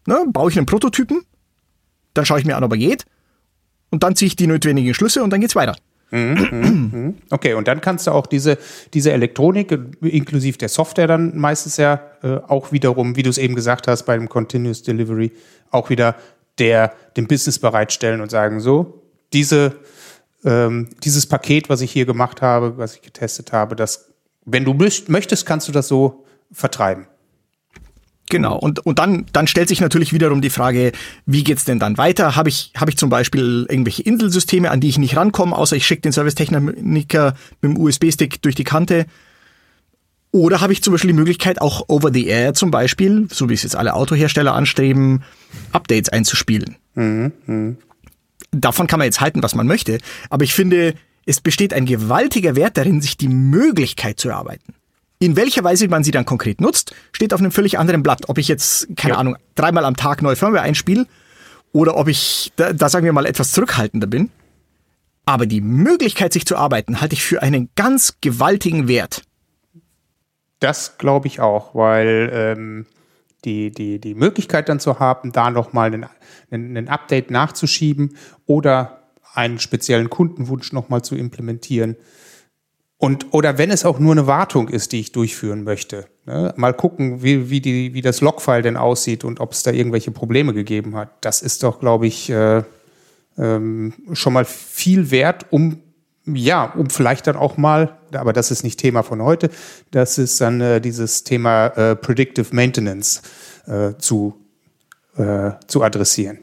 [0.08, 1.21] ne, baue ich einen Prototypen,
[2.13, 3.06] dann schaue ich mir an, ob er geht,
[3.89, 5.75] und dann ziehe ich die notwendigen Schlüsse und dann geht's weiter.
[6.13, 7.15] Mhm, mhm, mhm.
[7.32, 8.60] Okay, und dann kannst du auch diese,
[8.93, 9.71] diese Elektronik
[10.02, 14.04] inklusive der Software dann meistens ja äh, auch wiederum, wie du es eben gesagt hast,
[14.04, 15.32] bei dem Continuous Delivery
[15.71, 16.15] auch wieder
[16.60, 19.02] der dem Business bereitstellen und sagen, so,
[19.34, 19.73] diese,
[20.45, 24.13] ähm, dieses Paket, was ich hier gemacht habe, was ich getestet habe, das
[24.45, 24.73] wenn du
[25.08, 27.08] möchtest, kannst du das so vertreiben.
[28.29, 30.93] Genau, und, und dann, dann stellt sich natürlich wiederum die Frage,
[31.25, 32.36] wie geht's denn dann weiter?
[32.36, 35.86] Habe ich, hab ich zum Beispiel irgendwelche Inselsysteme, an die ich nicht rankomme, außer ich
[35.86, 39.05] schicke den Servicetechniker mit dem USB-Stick durch die Kante?
[40.31, 43.53] Oder habe ich zum Beispiel die Möglichkeit, auch over the air zum Beispiel, so wie
[43.53, 45.23] es jetzt alle Autohersteller anstreben,
[45.71, 46.77] Updates einzuspielen?
[46.95, 47.75] Mhm, mh.
[48.51, 49.99] Davon kann man jetzt halten, was man möchte.
[50.29, 54.73] Aber ich finde, es besteht ein gewaltiger Wert darin, sich die Möglichkeit zu erarbeiten.
[55.23, 58.27] In welcher Weise man sie dann konkret nutzt, steht auf einem völlig anderen Blatt.
[58.27, 59.19] Ob ich jetzt, keine ja.
[59.21, 61.07] Ahnung, dreimal am Tag neue Firmware einspiele
[61.71, 64.31] oder ob ich, da, da sagen wir mal, etwas zurückhaltender bin.
[65.23, 69.21] Aber die Möglichkeit, sich zu arbeiten, halte ich für einen ganz gewaltigen Wert.
[70.59, 72.86] Das glaube ich auch, weil ähm,
[73.45, 75.93] die, die, die Möglichkeit dann zu haben, da nochmal
[76.51, 81.95] ein, ein Update nachzuschieben oder einen speziellen Kundenwunsch nochmal zu implementieren.
[83.04, 86.06] Und, oder wenn es auch nur eine Wartung ist, die ich durchführen möchte.
[86.26, 86.54] Ne?
[86.56, 90.12] Mal gucken, wie, wie, die, wie das Logfile denn aussieht und ob es da irgendwelche
[90.12, 91.10] Probleme gegeben hat.
[91.20, 92.63] Das ist doch, glaube ich, äh,
[93.38, 95.82] ähm, schon mal viel wert, um
[96.26, 99.50] ja, um vielleicht dann auch mal, aber das ist nicht Thema von heute,
[99.92, 103.22] das ist dann äh, dieses Thema äh, Predictive Maintenance
[103.68, 104.34] äh, zu,
[105.18, 106.39] äh, zu adressieren.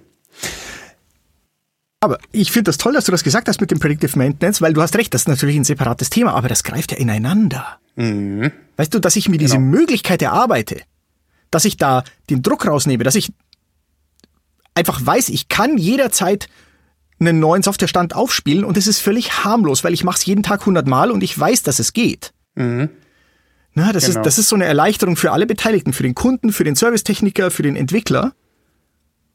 [2.01, 4.73] Aber ich finde das toll, dass du das gesagt hast mit dem Predictive Maintenance, weil
[4.73, 7.79] du hast recht, das ist natürlich ein separates Thema, aber das greift ja ineinander.
[7.97, 8.51] Mhm.
[8.77, 9.69] Weißt du, dass ich mir diese genau.
[9.69, 10.81] Möglichkeit erarbeite,
[11.51, 13.33] dass ich da den Druck rausnehme, dass ich
[14.75, 16.49] einfach weiß, ich kann jederzeit
[17.19, 20.61] einen neuen Softwarestand aufspielen und es ist völlig harmlos, weil ich mache es jeden Tag
[20.61, 22.33] 100 Mal und ich weiß, dass es geht.
[22.55, 22.89] Mhm.
[23.75, 24.21] Na, das, genau.
[24.21, 27.51] ist, das ist so eine Erleichterung für alle Beteiligten, für den Kunden, für den Servicetechniker,
[27.51, 28.33] für den Entwickler.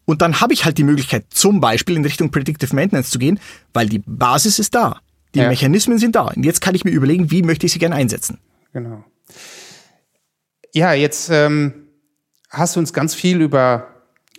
[0.05, 3.39] Und dann habe ich halt die Möglichkeit, zum Beispiel in Richtung Predictive Maintenance zu gehen,
[3.73, 5.01] weil die Basis ist da.
[5.33, 5.49] Die ja.
[5.49, 6.27] Mechanismen sind da.
[6.27, 8.39] Und jetzt kann ich mir überlegen, wie möchte ich sie gerne einsetzen.
[8.71, 9.03] Genau.
[10.73, 11.87] Ja, jetzt ähm,
[12.49, 13.87] hast du uns ganz viel über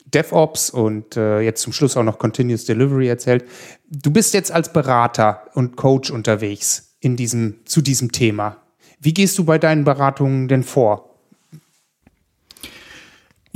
[0.07, 3.45] DevOps und äh, jetzt zum Schluss auch noch Continuous Delivery erzählt.
[3.91, 8.63] Du bist jetzt als Berater und Coach unterwegs in diesem, zu diesem Thema.
[9.01, 11.16] Wie gehst du bei deinen Beratungen denn vor?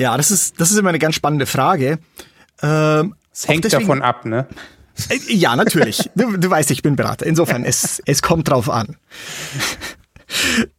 [0.01, 1.99] Ja, das ist, das ist immer eine ganz spannende Frage.
[2.63, 4.47] Ähm, es hängt deswegen, davon ab, ne?
[5.11, 6.09] Äh, ja, natürlich.
[6.15, 7.27] Du, du weißt, ich bin Berater.
[7.27, 8.97] Insofern, es, es kommt drauf an.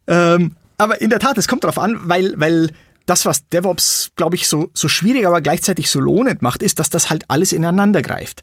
[0.08, 2.72] ähm, aber in der Tat, es kommt darauf an, weil, weil
[3.06, 6.90] das, was DevOps, glaube ich, so, so schwierig, aber gleichzeitig so lohnend macht, ist, dass
[6.90, 8.42] das halt alles ineinander greift.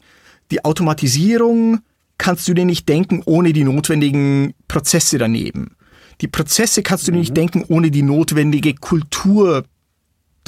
[0.50, 1.80] Die Automatisierung
[2.16, 5.76] kannst du dir nicht denken ohne die notwendigen Prozesse daneben.
[6.22, 7.34] Die Prozesse kannst du dir nicht mhm.
[7.34, 9.64] denken ohne die notwendige Kultur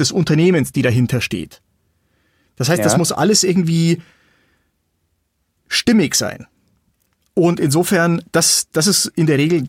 [0.02, 1.62] des Unternehmens, die dahinter steht.
[2.56, 2.84] Das heißt, ja.
[2.84, 4.02] das muss alles irgendwie
[5.68, 6.46] stimmig sein.
[7.34, 9.68] Und insofern, das, das ist in der Regel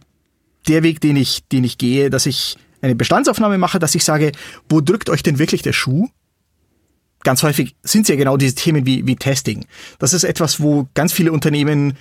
[0.67, 4.33] der Weg, den ich, den ich gehe, dass ich eine Bestandsaufnahme mache, dass ich sage,
[4.67, 6.09] wo drückt euch denn wirklich der Schuh?
[7.21, 9.65] Ganz häufig sind es ja genau diese Themen wie, wie Testing.
[9.99, 11.93] Das ist etwas, wo ganz viele Unternehmen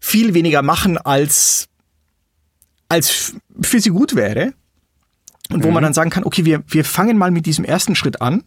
[0.00, 1.68] viel weniger machen, als,
[2.88, 4.54] als für sie gut wäre.
[5.52, 5.74] Und wo mhm.
[5.74, 8.42] man dann sagen kann, okay, wir, wir fangen mal mit diesem ersten Schritt an.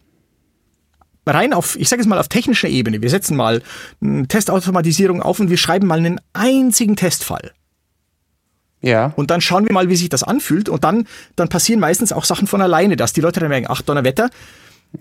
[1.26, 3.02] Rein auf, ich sage es mal auf technischer Ebene.
[3.02, 3.62] Wir setzen mal
[4.02, 7.52] eine Testautomatisierung auf und wir schreiben mal einen einzigen Testfall.
[8.82, 9.14] Ja.
[9.16, 10.70] Und dann schauen wir mal, wie sich das anfühlt.
[10.70, 13.82] Und dann, dann passieren meistens auch Sachen von alleine, dass die Leute dann merken, ach
[13.82, 14.30] Donnerwetter,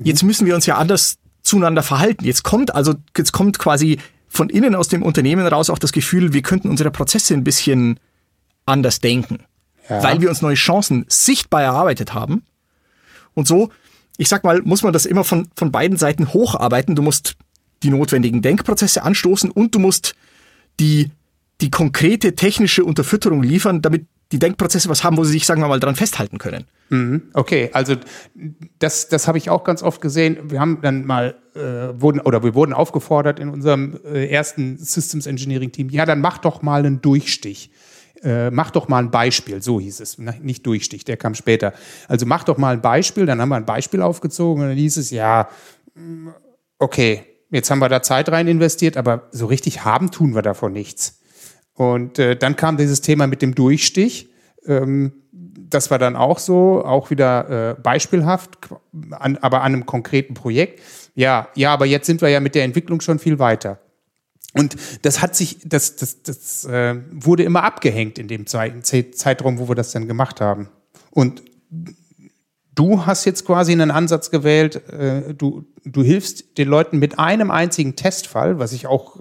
[0.02, 2.24] jetzt müssen wir uns ja anders zueinander verhalten.
[2.24, 6.32] Jetzt kommt also, jetzt kommt quasi von innen aus dem Unternehmen raus auch das Gefühl,
[6.32, 7.98] wir könnten unsere Prozesse ein bisschen
[8.66, 9.38] anders denken.
[9.88, 10.02] Ja.
[10.02, 12.44] Weil wir uns neue Chancen sichtbar erarbeitet haben.
[13.34, 13.70] Und so,
[14.16, 16.94] ich sag mal, muss man das immer von, von beiden Seiten hocharbeiten.
[16.94, 17.36] Du musst
[17.82, 20.14] die notwendigen Denkprozesse anstoßen und du musst
[20.80, 21.10] die
[21.60, 25.68] die konkrete technische Unterfütterung liefern, damit die Denkprozesse was haben, wo sie sich, sagen wir
[25.68, 26.66] mal, dran festhalten können.
[26.90, 27.22] Mhm.
[27.32, 27.96] Okay, also
[28.78, 30.50] das, das habe ich auch ganz oft gesehen.
[30.50, 35.26] Wir haben dann mal äh, wurden oder wir wurden aufgefordert in unserem äh, ersten Systems
[35.26, 35.88] Engineering Team.
[35.88, 37.70] Ja, dann mach doch mal einen Durchstich.
[38.22, 41.72] Äh, mach doch mal ein Beispiel, so hieß es, nicht Durchstich, der kam später.
[42.08, 44.96] Also mach doch mal ein Beispiel, dann haben wir ein Beispiel aufgezogen und dann hieß
[44.96, 45.48] es, ja,
[46.78, 50.72] okay, jetzt haben wir da Zeit rein investiert, aber so richtig haben tun wir davon
[50.72, 51.20] nichts.
[51.74, 54.28] Und äh, dann kam dieses Thema mit dem Durchstich.
[54.66, 58.58] Ähm, das war dann auch so, auch wieder äh, beispielhaft,
[59.12, 60.82] an, aber an einem konkreten Projekt.
[61.14, 63.78] Ja, ja, aber jetzt sind wir ja mit der Entwicklung schon viel weiter.
[64.58, 69.68] Und das hat sich, das, das, das äh, wurde immer abgehängt in dem Zeitraum, wo
[69.68, 70.68] wir das dann gemacht haben.
[71.10, 71.42] Und
[72.74, 77.50] du hast jetzt quasi einen Ansatz gewählt, äh, du, du hilfst den Leuten mit einem
[77.52, 79.16] einzigen Testfall, was ich auch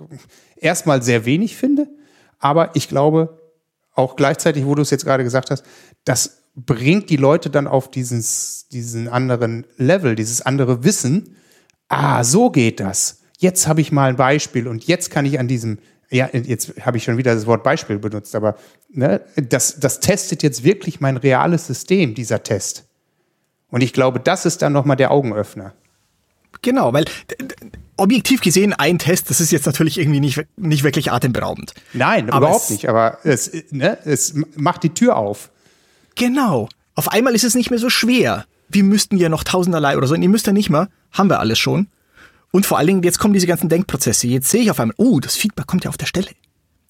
[0.56, 1.88] erstmal sehr wenig finde.
[2.40, 3.40] Aber ich glaube,
[3.94, 5.64] auch gleichzeitig, wo du es jetzt gerade gesagt hast,
[6.04, 11.36] das bringt die Leute dann auf dieses, diesen anderen Level, dieses andere Wissen.
[11.90, 13.22] Ah, so geht das.
[13.38, 15.78] Jetzt habe ich mal ein Beispiel und jetzt kann ich an diesem,
[16.10, 18.58] ja, jetzt habe ich schon wieder das Wort Beispiel benutzt, aber
[18.90, 22.86] ne, das, das testet jetzt wirklich mein reales System, dieser Test.
[23.70, 25.74] Und ich glaube, das ist dann nochmal der Augenöffner.
[26.62, 27.06] Genau, weil
[27.98, 31.74] objektiv gesehen ein Test, das ist jetzt natürlich irgendwie nicht, nicht wirklich atemberaubend.
[31.94, 35.52] Nein, aber überhaupt es, nicht, aber es, ne, es macht die Tür auf.
[36.16, 36.70] Genau.
[36.96, 38.46] Auf einmal ist es nicht mehr so schwer.
[38.70, 40.16] Wir müssten ja noch tausenderlei oder so.
[40.16, 40.90] ihr müsst ja nicht mehr.
[41.12, 41.88] Haben wir alles schon.
[42.52, 44.28] Und vor allen Dingen, jetzt kommen diese ganzen Denkprozesse.
[44.28, 46.30] Jetzt sehe ich auf einmal, oh, das Feedback kommt ja auf der Stelle.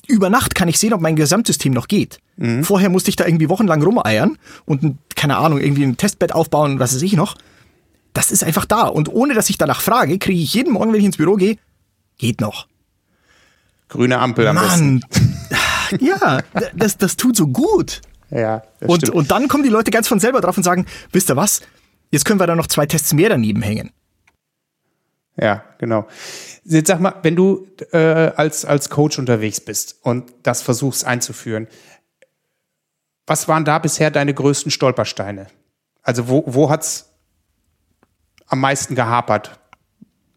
[0.07, 2.19] Über Nacht kann ich sehen, ob mein Gesamtsystem noch geht.
[2.37, 2.63] Mhm.
[2.63, 6.95] Vorher musste ich da irgendwie wochenlang rumeiern und, keine Ahnung, irgendwie ein Testbett aufbauen, was
[6.95, 7.35] weiß ich noch
[8.17, 8.87] das ist einfach da.
[8.87, 11.57] Und ohne dass ich danach frage, kriege ich jeden Morgen, wenn ich ins Büro gehe,
[12.17, 12.67] geht noch.
[13.89, 15.99] Grüne Ampel am Mann, besten.
[16.03, 16.41] ja,
[16.75, 18.01] das, das tut so gut.
[18.31, 19.15] Ja, und, stimmt.
[19.15, 21.61] und dann kommen die Leute ganz von selber drauf und sagen, wisst ihr was,
[22.11, 23.91] jetzt können wir da noch zwei Tests mehr daneben hängen.
[25.39, 26.07] Ja, genau.
[26.63, 31.67] Jetzt sag mal, wenn du äh, als, als Coach unterwegs bist und das versuchst einzuführen,
[33.27, 35.47] was waren da bisher deine größten Stolpersteine?
[36.01, 37.13] Also wo, wo es
[38.47, 39.59] am meisten gehapert?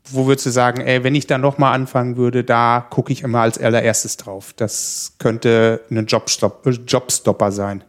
[0.04, 3.40] Wo würdest du sagen, ey, wenn ich da nochmal anfangen würde, da gucke ich immer
[3.40, 4.52] als allererstes drauf.
[4.54, 7.84] Das könnte ein Jobstop Jobstopper sein.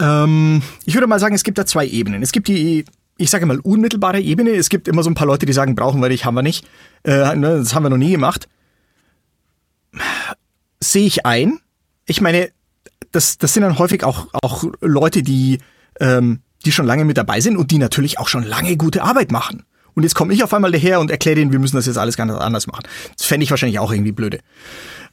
[0.00, 2.22] Ähm, ich würde mal sagen, es gibt da zwei Ebenen.
[2.22, 2.84] Es gibt die,
[3.22, 4.50] ich sage mal, unmittelbare Ebene.
[4.50, 6.66] Es gibt immer so ein paar Leute, die sagen, brauchen wir nicht, haben wir nicht.
[7.04, 8.48] Äh, ne, das haben wir noch nie gemacht.
[10.80, 11.60] Sehe ich ein.
[12.06, 12.50] Ich meine,
[13.12, 15.58] das, das sind dann häufig auch, auch Leute, die
[16.00, 19.32] ähm, die schon lange mit dabei sind und die natürlich auch schon lange gute Arbeit
[19.32, 19.64] machen.
[19.94, 22.16] Und jetzt komme ich auf einmal daher und erkläre denen, wir müssen das jetzt alles
[22.16, 22.84] ganz anders machen.
[23.16, 24.40] Das fände ich wahrscheinlich auch irgendwie blöde.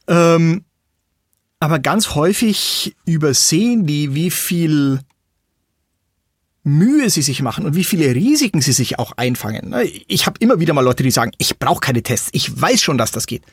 [0.07, 0.63] Ähm,
[1.59, 5.01] aber ganz häufig übersehen die, wie viel
[6.63, 9.69] Mühe sie sich machen und wie viele Risiken sie sich auch einfangen.
[9.69, 12.81] Ne, ich habe immer wieder mal Leute, die sagen, ich brauche keine Tests, ich weiß
[12.81, 13.43] schon, dass das geht.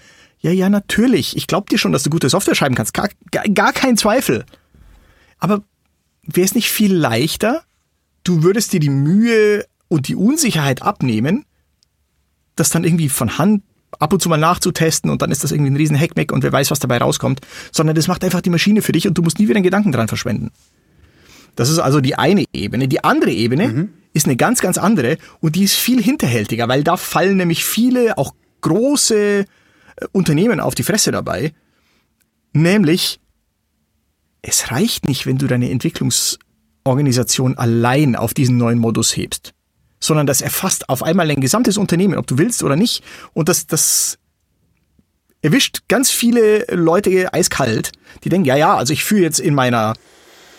[0.41, 1.37] Ja, ja, natürlich.
[1.37, 2.93] Ich glaube dir schon, dass du gute Software schreiben kannst.
[2.93, 4.45] Gar, gar, kein Zweifel.
[5.39, 5.63] Aber
[6.23, 7.63] wäre es nicht viel leichter,
[8.25, 11.47] du würdest dir die Mühe und die Unsicherheit abnehmen,
[12.55, 13.63] das dann irgendwie von Hand
[13.99, 16.53] ab und zu mal nachzutesten und dann ist das irgendwie ein riesen Hackmeck und wer
[16.53, 17.41] weiß, was dabei rauskommt,
[17.73, 19.93] sondern das macht einfach die Maschine für dich und du musst nie wieder einen Gedanken
[19.93, 20.51] dran verschwenden.
[21.57, 22.87] Das ist also die eine Ebene.
[22.87, 23.89] Die andere Ebene mhm.
[24.13, 28.17] ist eine ganz, ganz andere und die ist viel hinterhältiger, weil da fallen nämlich viele,
[28.19, 29.45] auch große äh,
[30.13, 31.53] Unternehmen auf die Fresse dabei.
[32.53, 33.21] Nämlich,
[34.43, 39.53] es reicht nicht, wenn du deine Entwicklungsorganisation allein auf diesen neuen Modus hebst,
[39.99, 43.03] sondern das erfasst auf einmal ein gesamtes Unternehmen, ob du willst oder nicht.
[43.33, 44.19] Und das, das
[45.43, 47.93] erwischt ganz viele Leute eiskalt,
[48.25, 49.95] die denken, ja, ja, also ich führe jetzt in meiner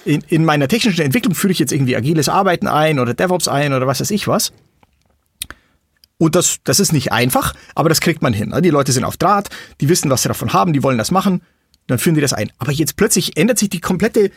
[0.07, 3.73] in, in meiner technischen Entwicklung führe ich jetzt irgendwie agiles Arbeiten ein oder DevOps ein
[3.73, 4.53] oder was weiß ich was.
[6.17, 8.53] Und das, das ist nicht einfach, aber das kriegt man hin.
[8.63, 9.49] Die Leute sind auf Draht,
[9.81, 11.43] die wissen, was sie davon haben, die wollen das machen,
[11.85, 12.51] dann führen die das ein.
[12.57, 14.31] Aber jetzt plötzlich ändert sich die komplette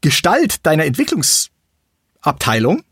[0.00, 2.82] Gestalt deiner Entwicklungsabteilung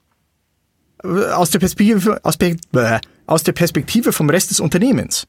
[1.03, 2.39] äh, aus der Perspektive, aus,
[3.27, 5.27] aus der Perspektive vom Rest des Unternehmens.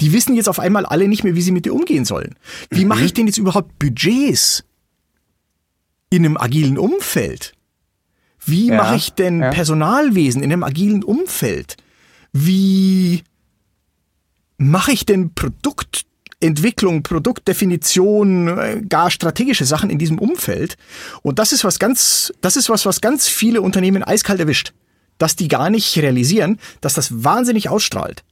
[0.00, 2.34] Die wissen jetzt auf einmal alle nicht mehr, wie sie mit dir umgehen sollen.
[2.70, 2.88] Wie mhm.
[2.88, 4.64] mache ich denn jetzt überhaupt Budgets?
[6.10, 7.52] In einem agilen Umfeld?
[8.44, 9.50] Wie ja, mache ich denn ja.
[9.50, 11.76] Personalwesen in einem agilen Umfeld?
[12.32, 13.24] Wie
[14.56, 20.76] mache ich denn Produktentwicklung, Produktdefinition, äh, gar strategische Sachen in diesem Umfeld?
[21.22, 24.72] Und das ist was ganz, das ist was, was ganz viele Unternehmen eiskalt erwischt.
[25.18, 28.22] Dass die gar nicht realisieren, dass das wahnsinnig ausstrahlt.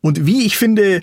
[0.00, 1.02] Und wie ich finde,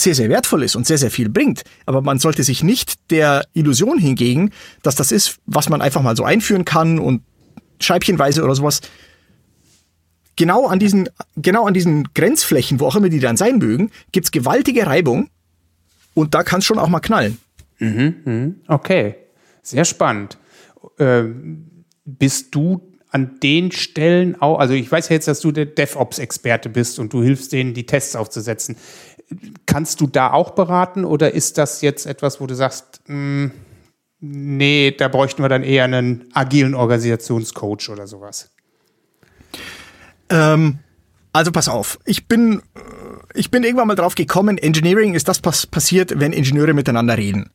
[0.00, 1.62] sehr, sehr wertvoll ist und sehr, sehr viel bringt.
[1.86, 4.50] Aber man sollte sich nicht der Illusion hingegen,
[4.82, 7.22] dass das ist, was man einfach mal so einführen kann und
[7.80, 8.80] scheibchenweise oder sowas.
[10.36, 14.30] Genau an diesen, genau an diesen Grenzflächen, wo auch immer die dann sein mögen, gibt's
[14.30, 15.28] gewaltige Reibung
[16.14, 17.38] und da kann es schon auch mal knallen.
[17.78, 18.54] Mhm, mhm.
[18.68, 19.16] Okay,
[19.62, 20.38] sehr spannend.
[20.98, 25.66] Ähm, bist du an den Stellen auch, also ich weiß ja jetzt, dass du der
[25.66, 28.76] DevOps-Experte bist und du hilfst denen, die Tests aufzusetzen.
[29.66, 33.50] Kannst du da auch beraten oder ist das jetzt etwas, wo du sagst, mh, hm,
[34.20, 38.50] nee, da bräuchten wir dann eher einen agilen Organisationscoach oder sowas?
[40.28, 40.78] Ähm,
[41.32, 42.62] also pass auf, ich bin,
[43.34, 47.50] ich bin irgendwann mal drauf gekommen, Engineering ist das, was passiert, wenn Ingenieure miteinander reden.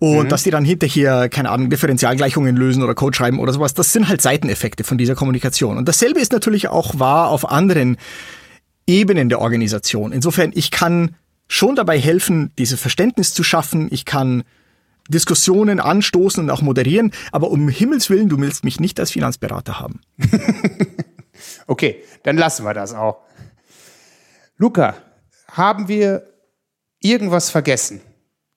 [0.00, 0.28] Und mhm.
[0.30, 4.08] dass die dann hinterher, keine Ahnung, Differentialgleichungen lösen oder Code schreiben oder sowas, das sind
[4.08, 5.76] halt Seiteneffekte von dieser Kommunikation.
[5.76, 7.98] Und dasselbe ist natürlich auch wahr auf anderen
[8.86, 10.12] Ebenen der Organisation.
[10.12, 11.16] Insofern, ich kann
[11.48, 13.88] schon dabei helfen, dieses Verständnis zu schaffen.
[13.90, 14.42] Ich kann
[15.08, 19.80] Diskussionen anstoßen und auch moderieren, aber um Himmels Willen, du willst mich nicht als Finanzberater
[19.80, 20.00] haben.
[21.66, 23.18] okay, dann lassen wir das auch.
[24.56, 24.94] Luca,
[25.48, 26.22] haben wir
[27.00, 28.00] irgendwas vergessen?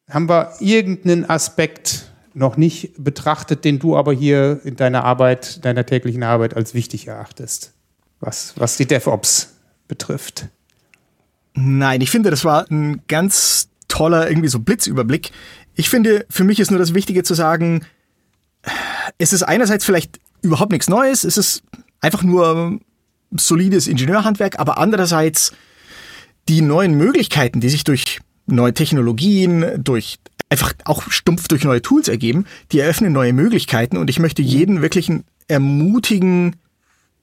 [0.10, 5.86] Haben wir irgendeinen Aspekt noch nicht betrachtet, den du aber hier in deiner Arbeit, deiner
[5.86, 7.74] täglichen Arbeit als wichtig erachtest,
[8.20, 9.54] was, was die DevOps
[9.88, 10.48] betrifft.
[11.54, 15.32] Nein, ich finde, das war ein ganz toller irgendwie so Blitzüberblick.
[15.76, 17.86] Ich finde, für mich ist nur das Wichtige zu sagen,
[19.18, 21.64] es ist einerseits vielleicht überhaupt nichts Neues, es ist
[22.02, 22.80] einfach nur
[23.32, 25.54] solides Ingenieurhandwerk, aber andererseits
[26.50, 30.20] die neuen Möglichkeiten, die sich durch neue Technologien, durch
[30.50, 34.82] einfach auch stumpf durch neue Tools ergeben, die eröffnen neue Möglichkeiten und ich möchte jeden
[34.82, 35.12] wirklich
[35.48, 36.56] ermutigen,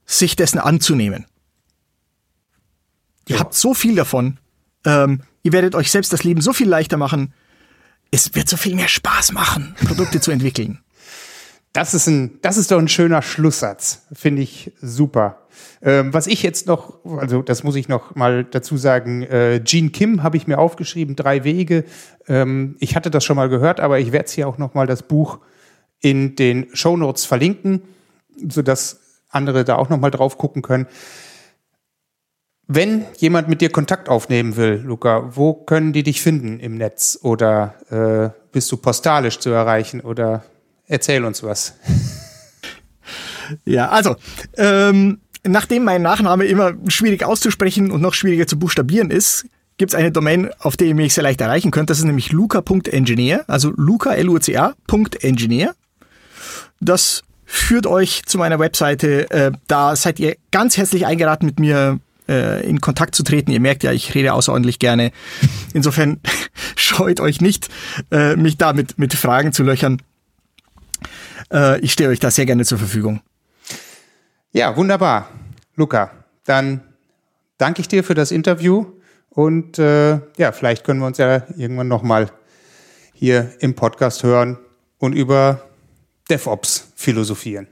[0.05, 1.27] sich dessen anzunehmen.
[3.29, 3.41] Ihr ja.
[3.41, 4.39] habt so viel davon.
[4.85, 7.33] Ähm, ihr werdet euch selbst das Leben so viel leichter machen.
[8.11, 10.81] Es wird so viel mehr Spaß machen, Produkte zu entwickeln.
[11.73, 14.07] Das ist ein, das ist doch ein schöner Schlusssatz.
[14.13, 15.47] Finde ich super.
[15.83, 19.91] Ähm, was ich jetzt noch, also das muss ich noch mal dazu sagen, äh, Gene
[19.91, 21.85] Kim habe ich mir aufgeschrieben, drei Wege.
[22.27, 24.87] Ähm, ich hatte das schon mal gehört, aber ich werde es hier auch noch mal
[24.87, 25.39] das Buch
[26.01, 27.83] in den Show Notes verlinken,
[28.49, 30.87] sodass andere da auch noch mal drauf gucken können.
[32.67, 37.19] Wenn jemand mit dir Kontakt aufnehmen will, Luca, wo können die dich finden im Netz?
[37.23, 40.01] Oder äh, bist du postalisch zu erreichen?
[40.01, 40.45] Oder
[40.91, 41.75] erzähl uns was.
[43.65, 44.17] Ja, also,
[44.57, 49.47] ähm, nachdem mein Nachname immer schwierig auszusprechen und noch schwieriger zu buchstabieren ist,
[49.79, 51.91] gibt es eine Domain, auf der ihr mich sehr leicht erreichen könnt.
[51.91, 55.75] Das ist nämlich luca.engineer, also luca, L-U-C-A.engineer.
[56.81, 59.31] Das führt euch zu meiner Webseite.
[59.31, 63.51] Äh, da seid ihr ganz herzlich eingeladen, mit mir äh, in Kontakt zu treten.
[63.51, 65.13] Ihr merkt ja, ich rede außerordentlich gerne.
[65.73, 66.21] Insofern
[66.77, 67.69] scheut euch nicht,
[68.11, 70.03] äh, mich da mit Fragen zu löchern.
[71.53, 73.21] Äh, ich stehe euch da sehr gerne zur Verfügung.
[74.53, 75.29] Ja, wunderbar.
[75.77, 76.11] Luca,
[76.45, 76.83] dann
[77.59, 78.87] danke ich dir für das Interview
[79.29, 82.31] und äh, ja, vielleicht können wir uns ja irgendwann nochmal
[83.15, 84.59] hier im Podcast hören
[84.99, 85.69] und über
[86.29, 87.69] DevOps philosophieren.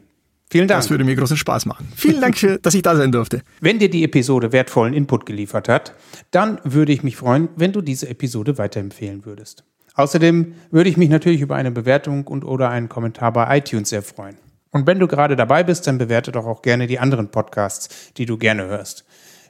[0.50, 0.80] Vielen Dank.
[0.80, 1.88] Das würde mir großen Spaß machen.
[1.94, 3.42] Vielen Dank, für, dass ich da sein durfte.
[3.60, 5.94] Wenn dir die Episode wertvollen Input geliefert hat,
[6.30, 9.64] dann würde ich mich freuen, wenn du diese Episode weiterempfehlen würdest.
[9.98, 14.02] Außerdem würde ich mich natürlich über eine Bewertung und oder einen Kommentar bei iTunes sehr
[14.02, 14.36] freuen.
[14.70, 18.24] Und wenn du gerade dabei bist, dann bewerte doch auch gerne die anderen Podcasts, die
[18.24, 19.04] du gerne hörst.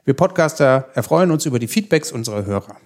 [0.05, 2.77] Wir Podcaster erfreuen uns über die Feedbacks unserer Hörer.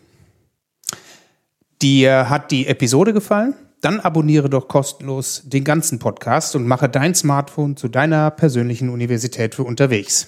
[1.82, 3.54] Dir hat die Episode gefallen?
[3.80, 9.56] Dann abonniere doch kostenlos den ganzen Podcast und mache dein Smartphone zu deiner persönlichen Universität
[9.56, 10.28] für unterwegs.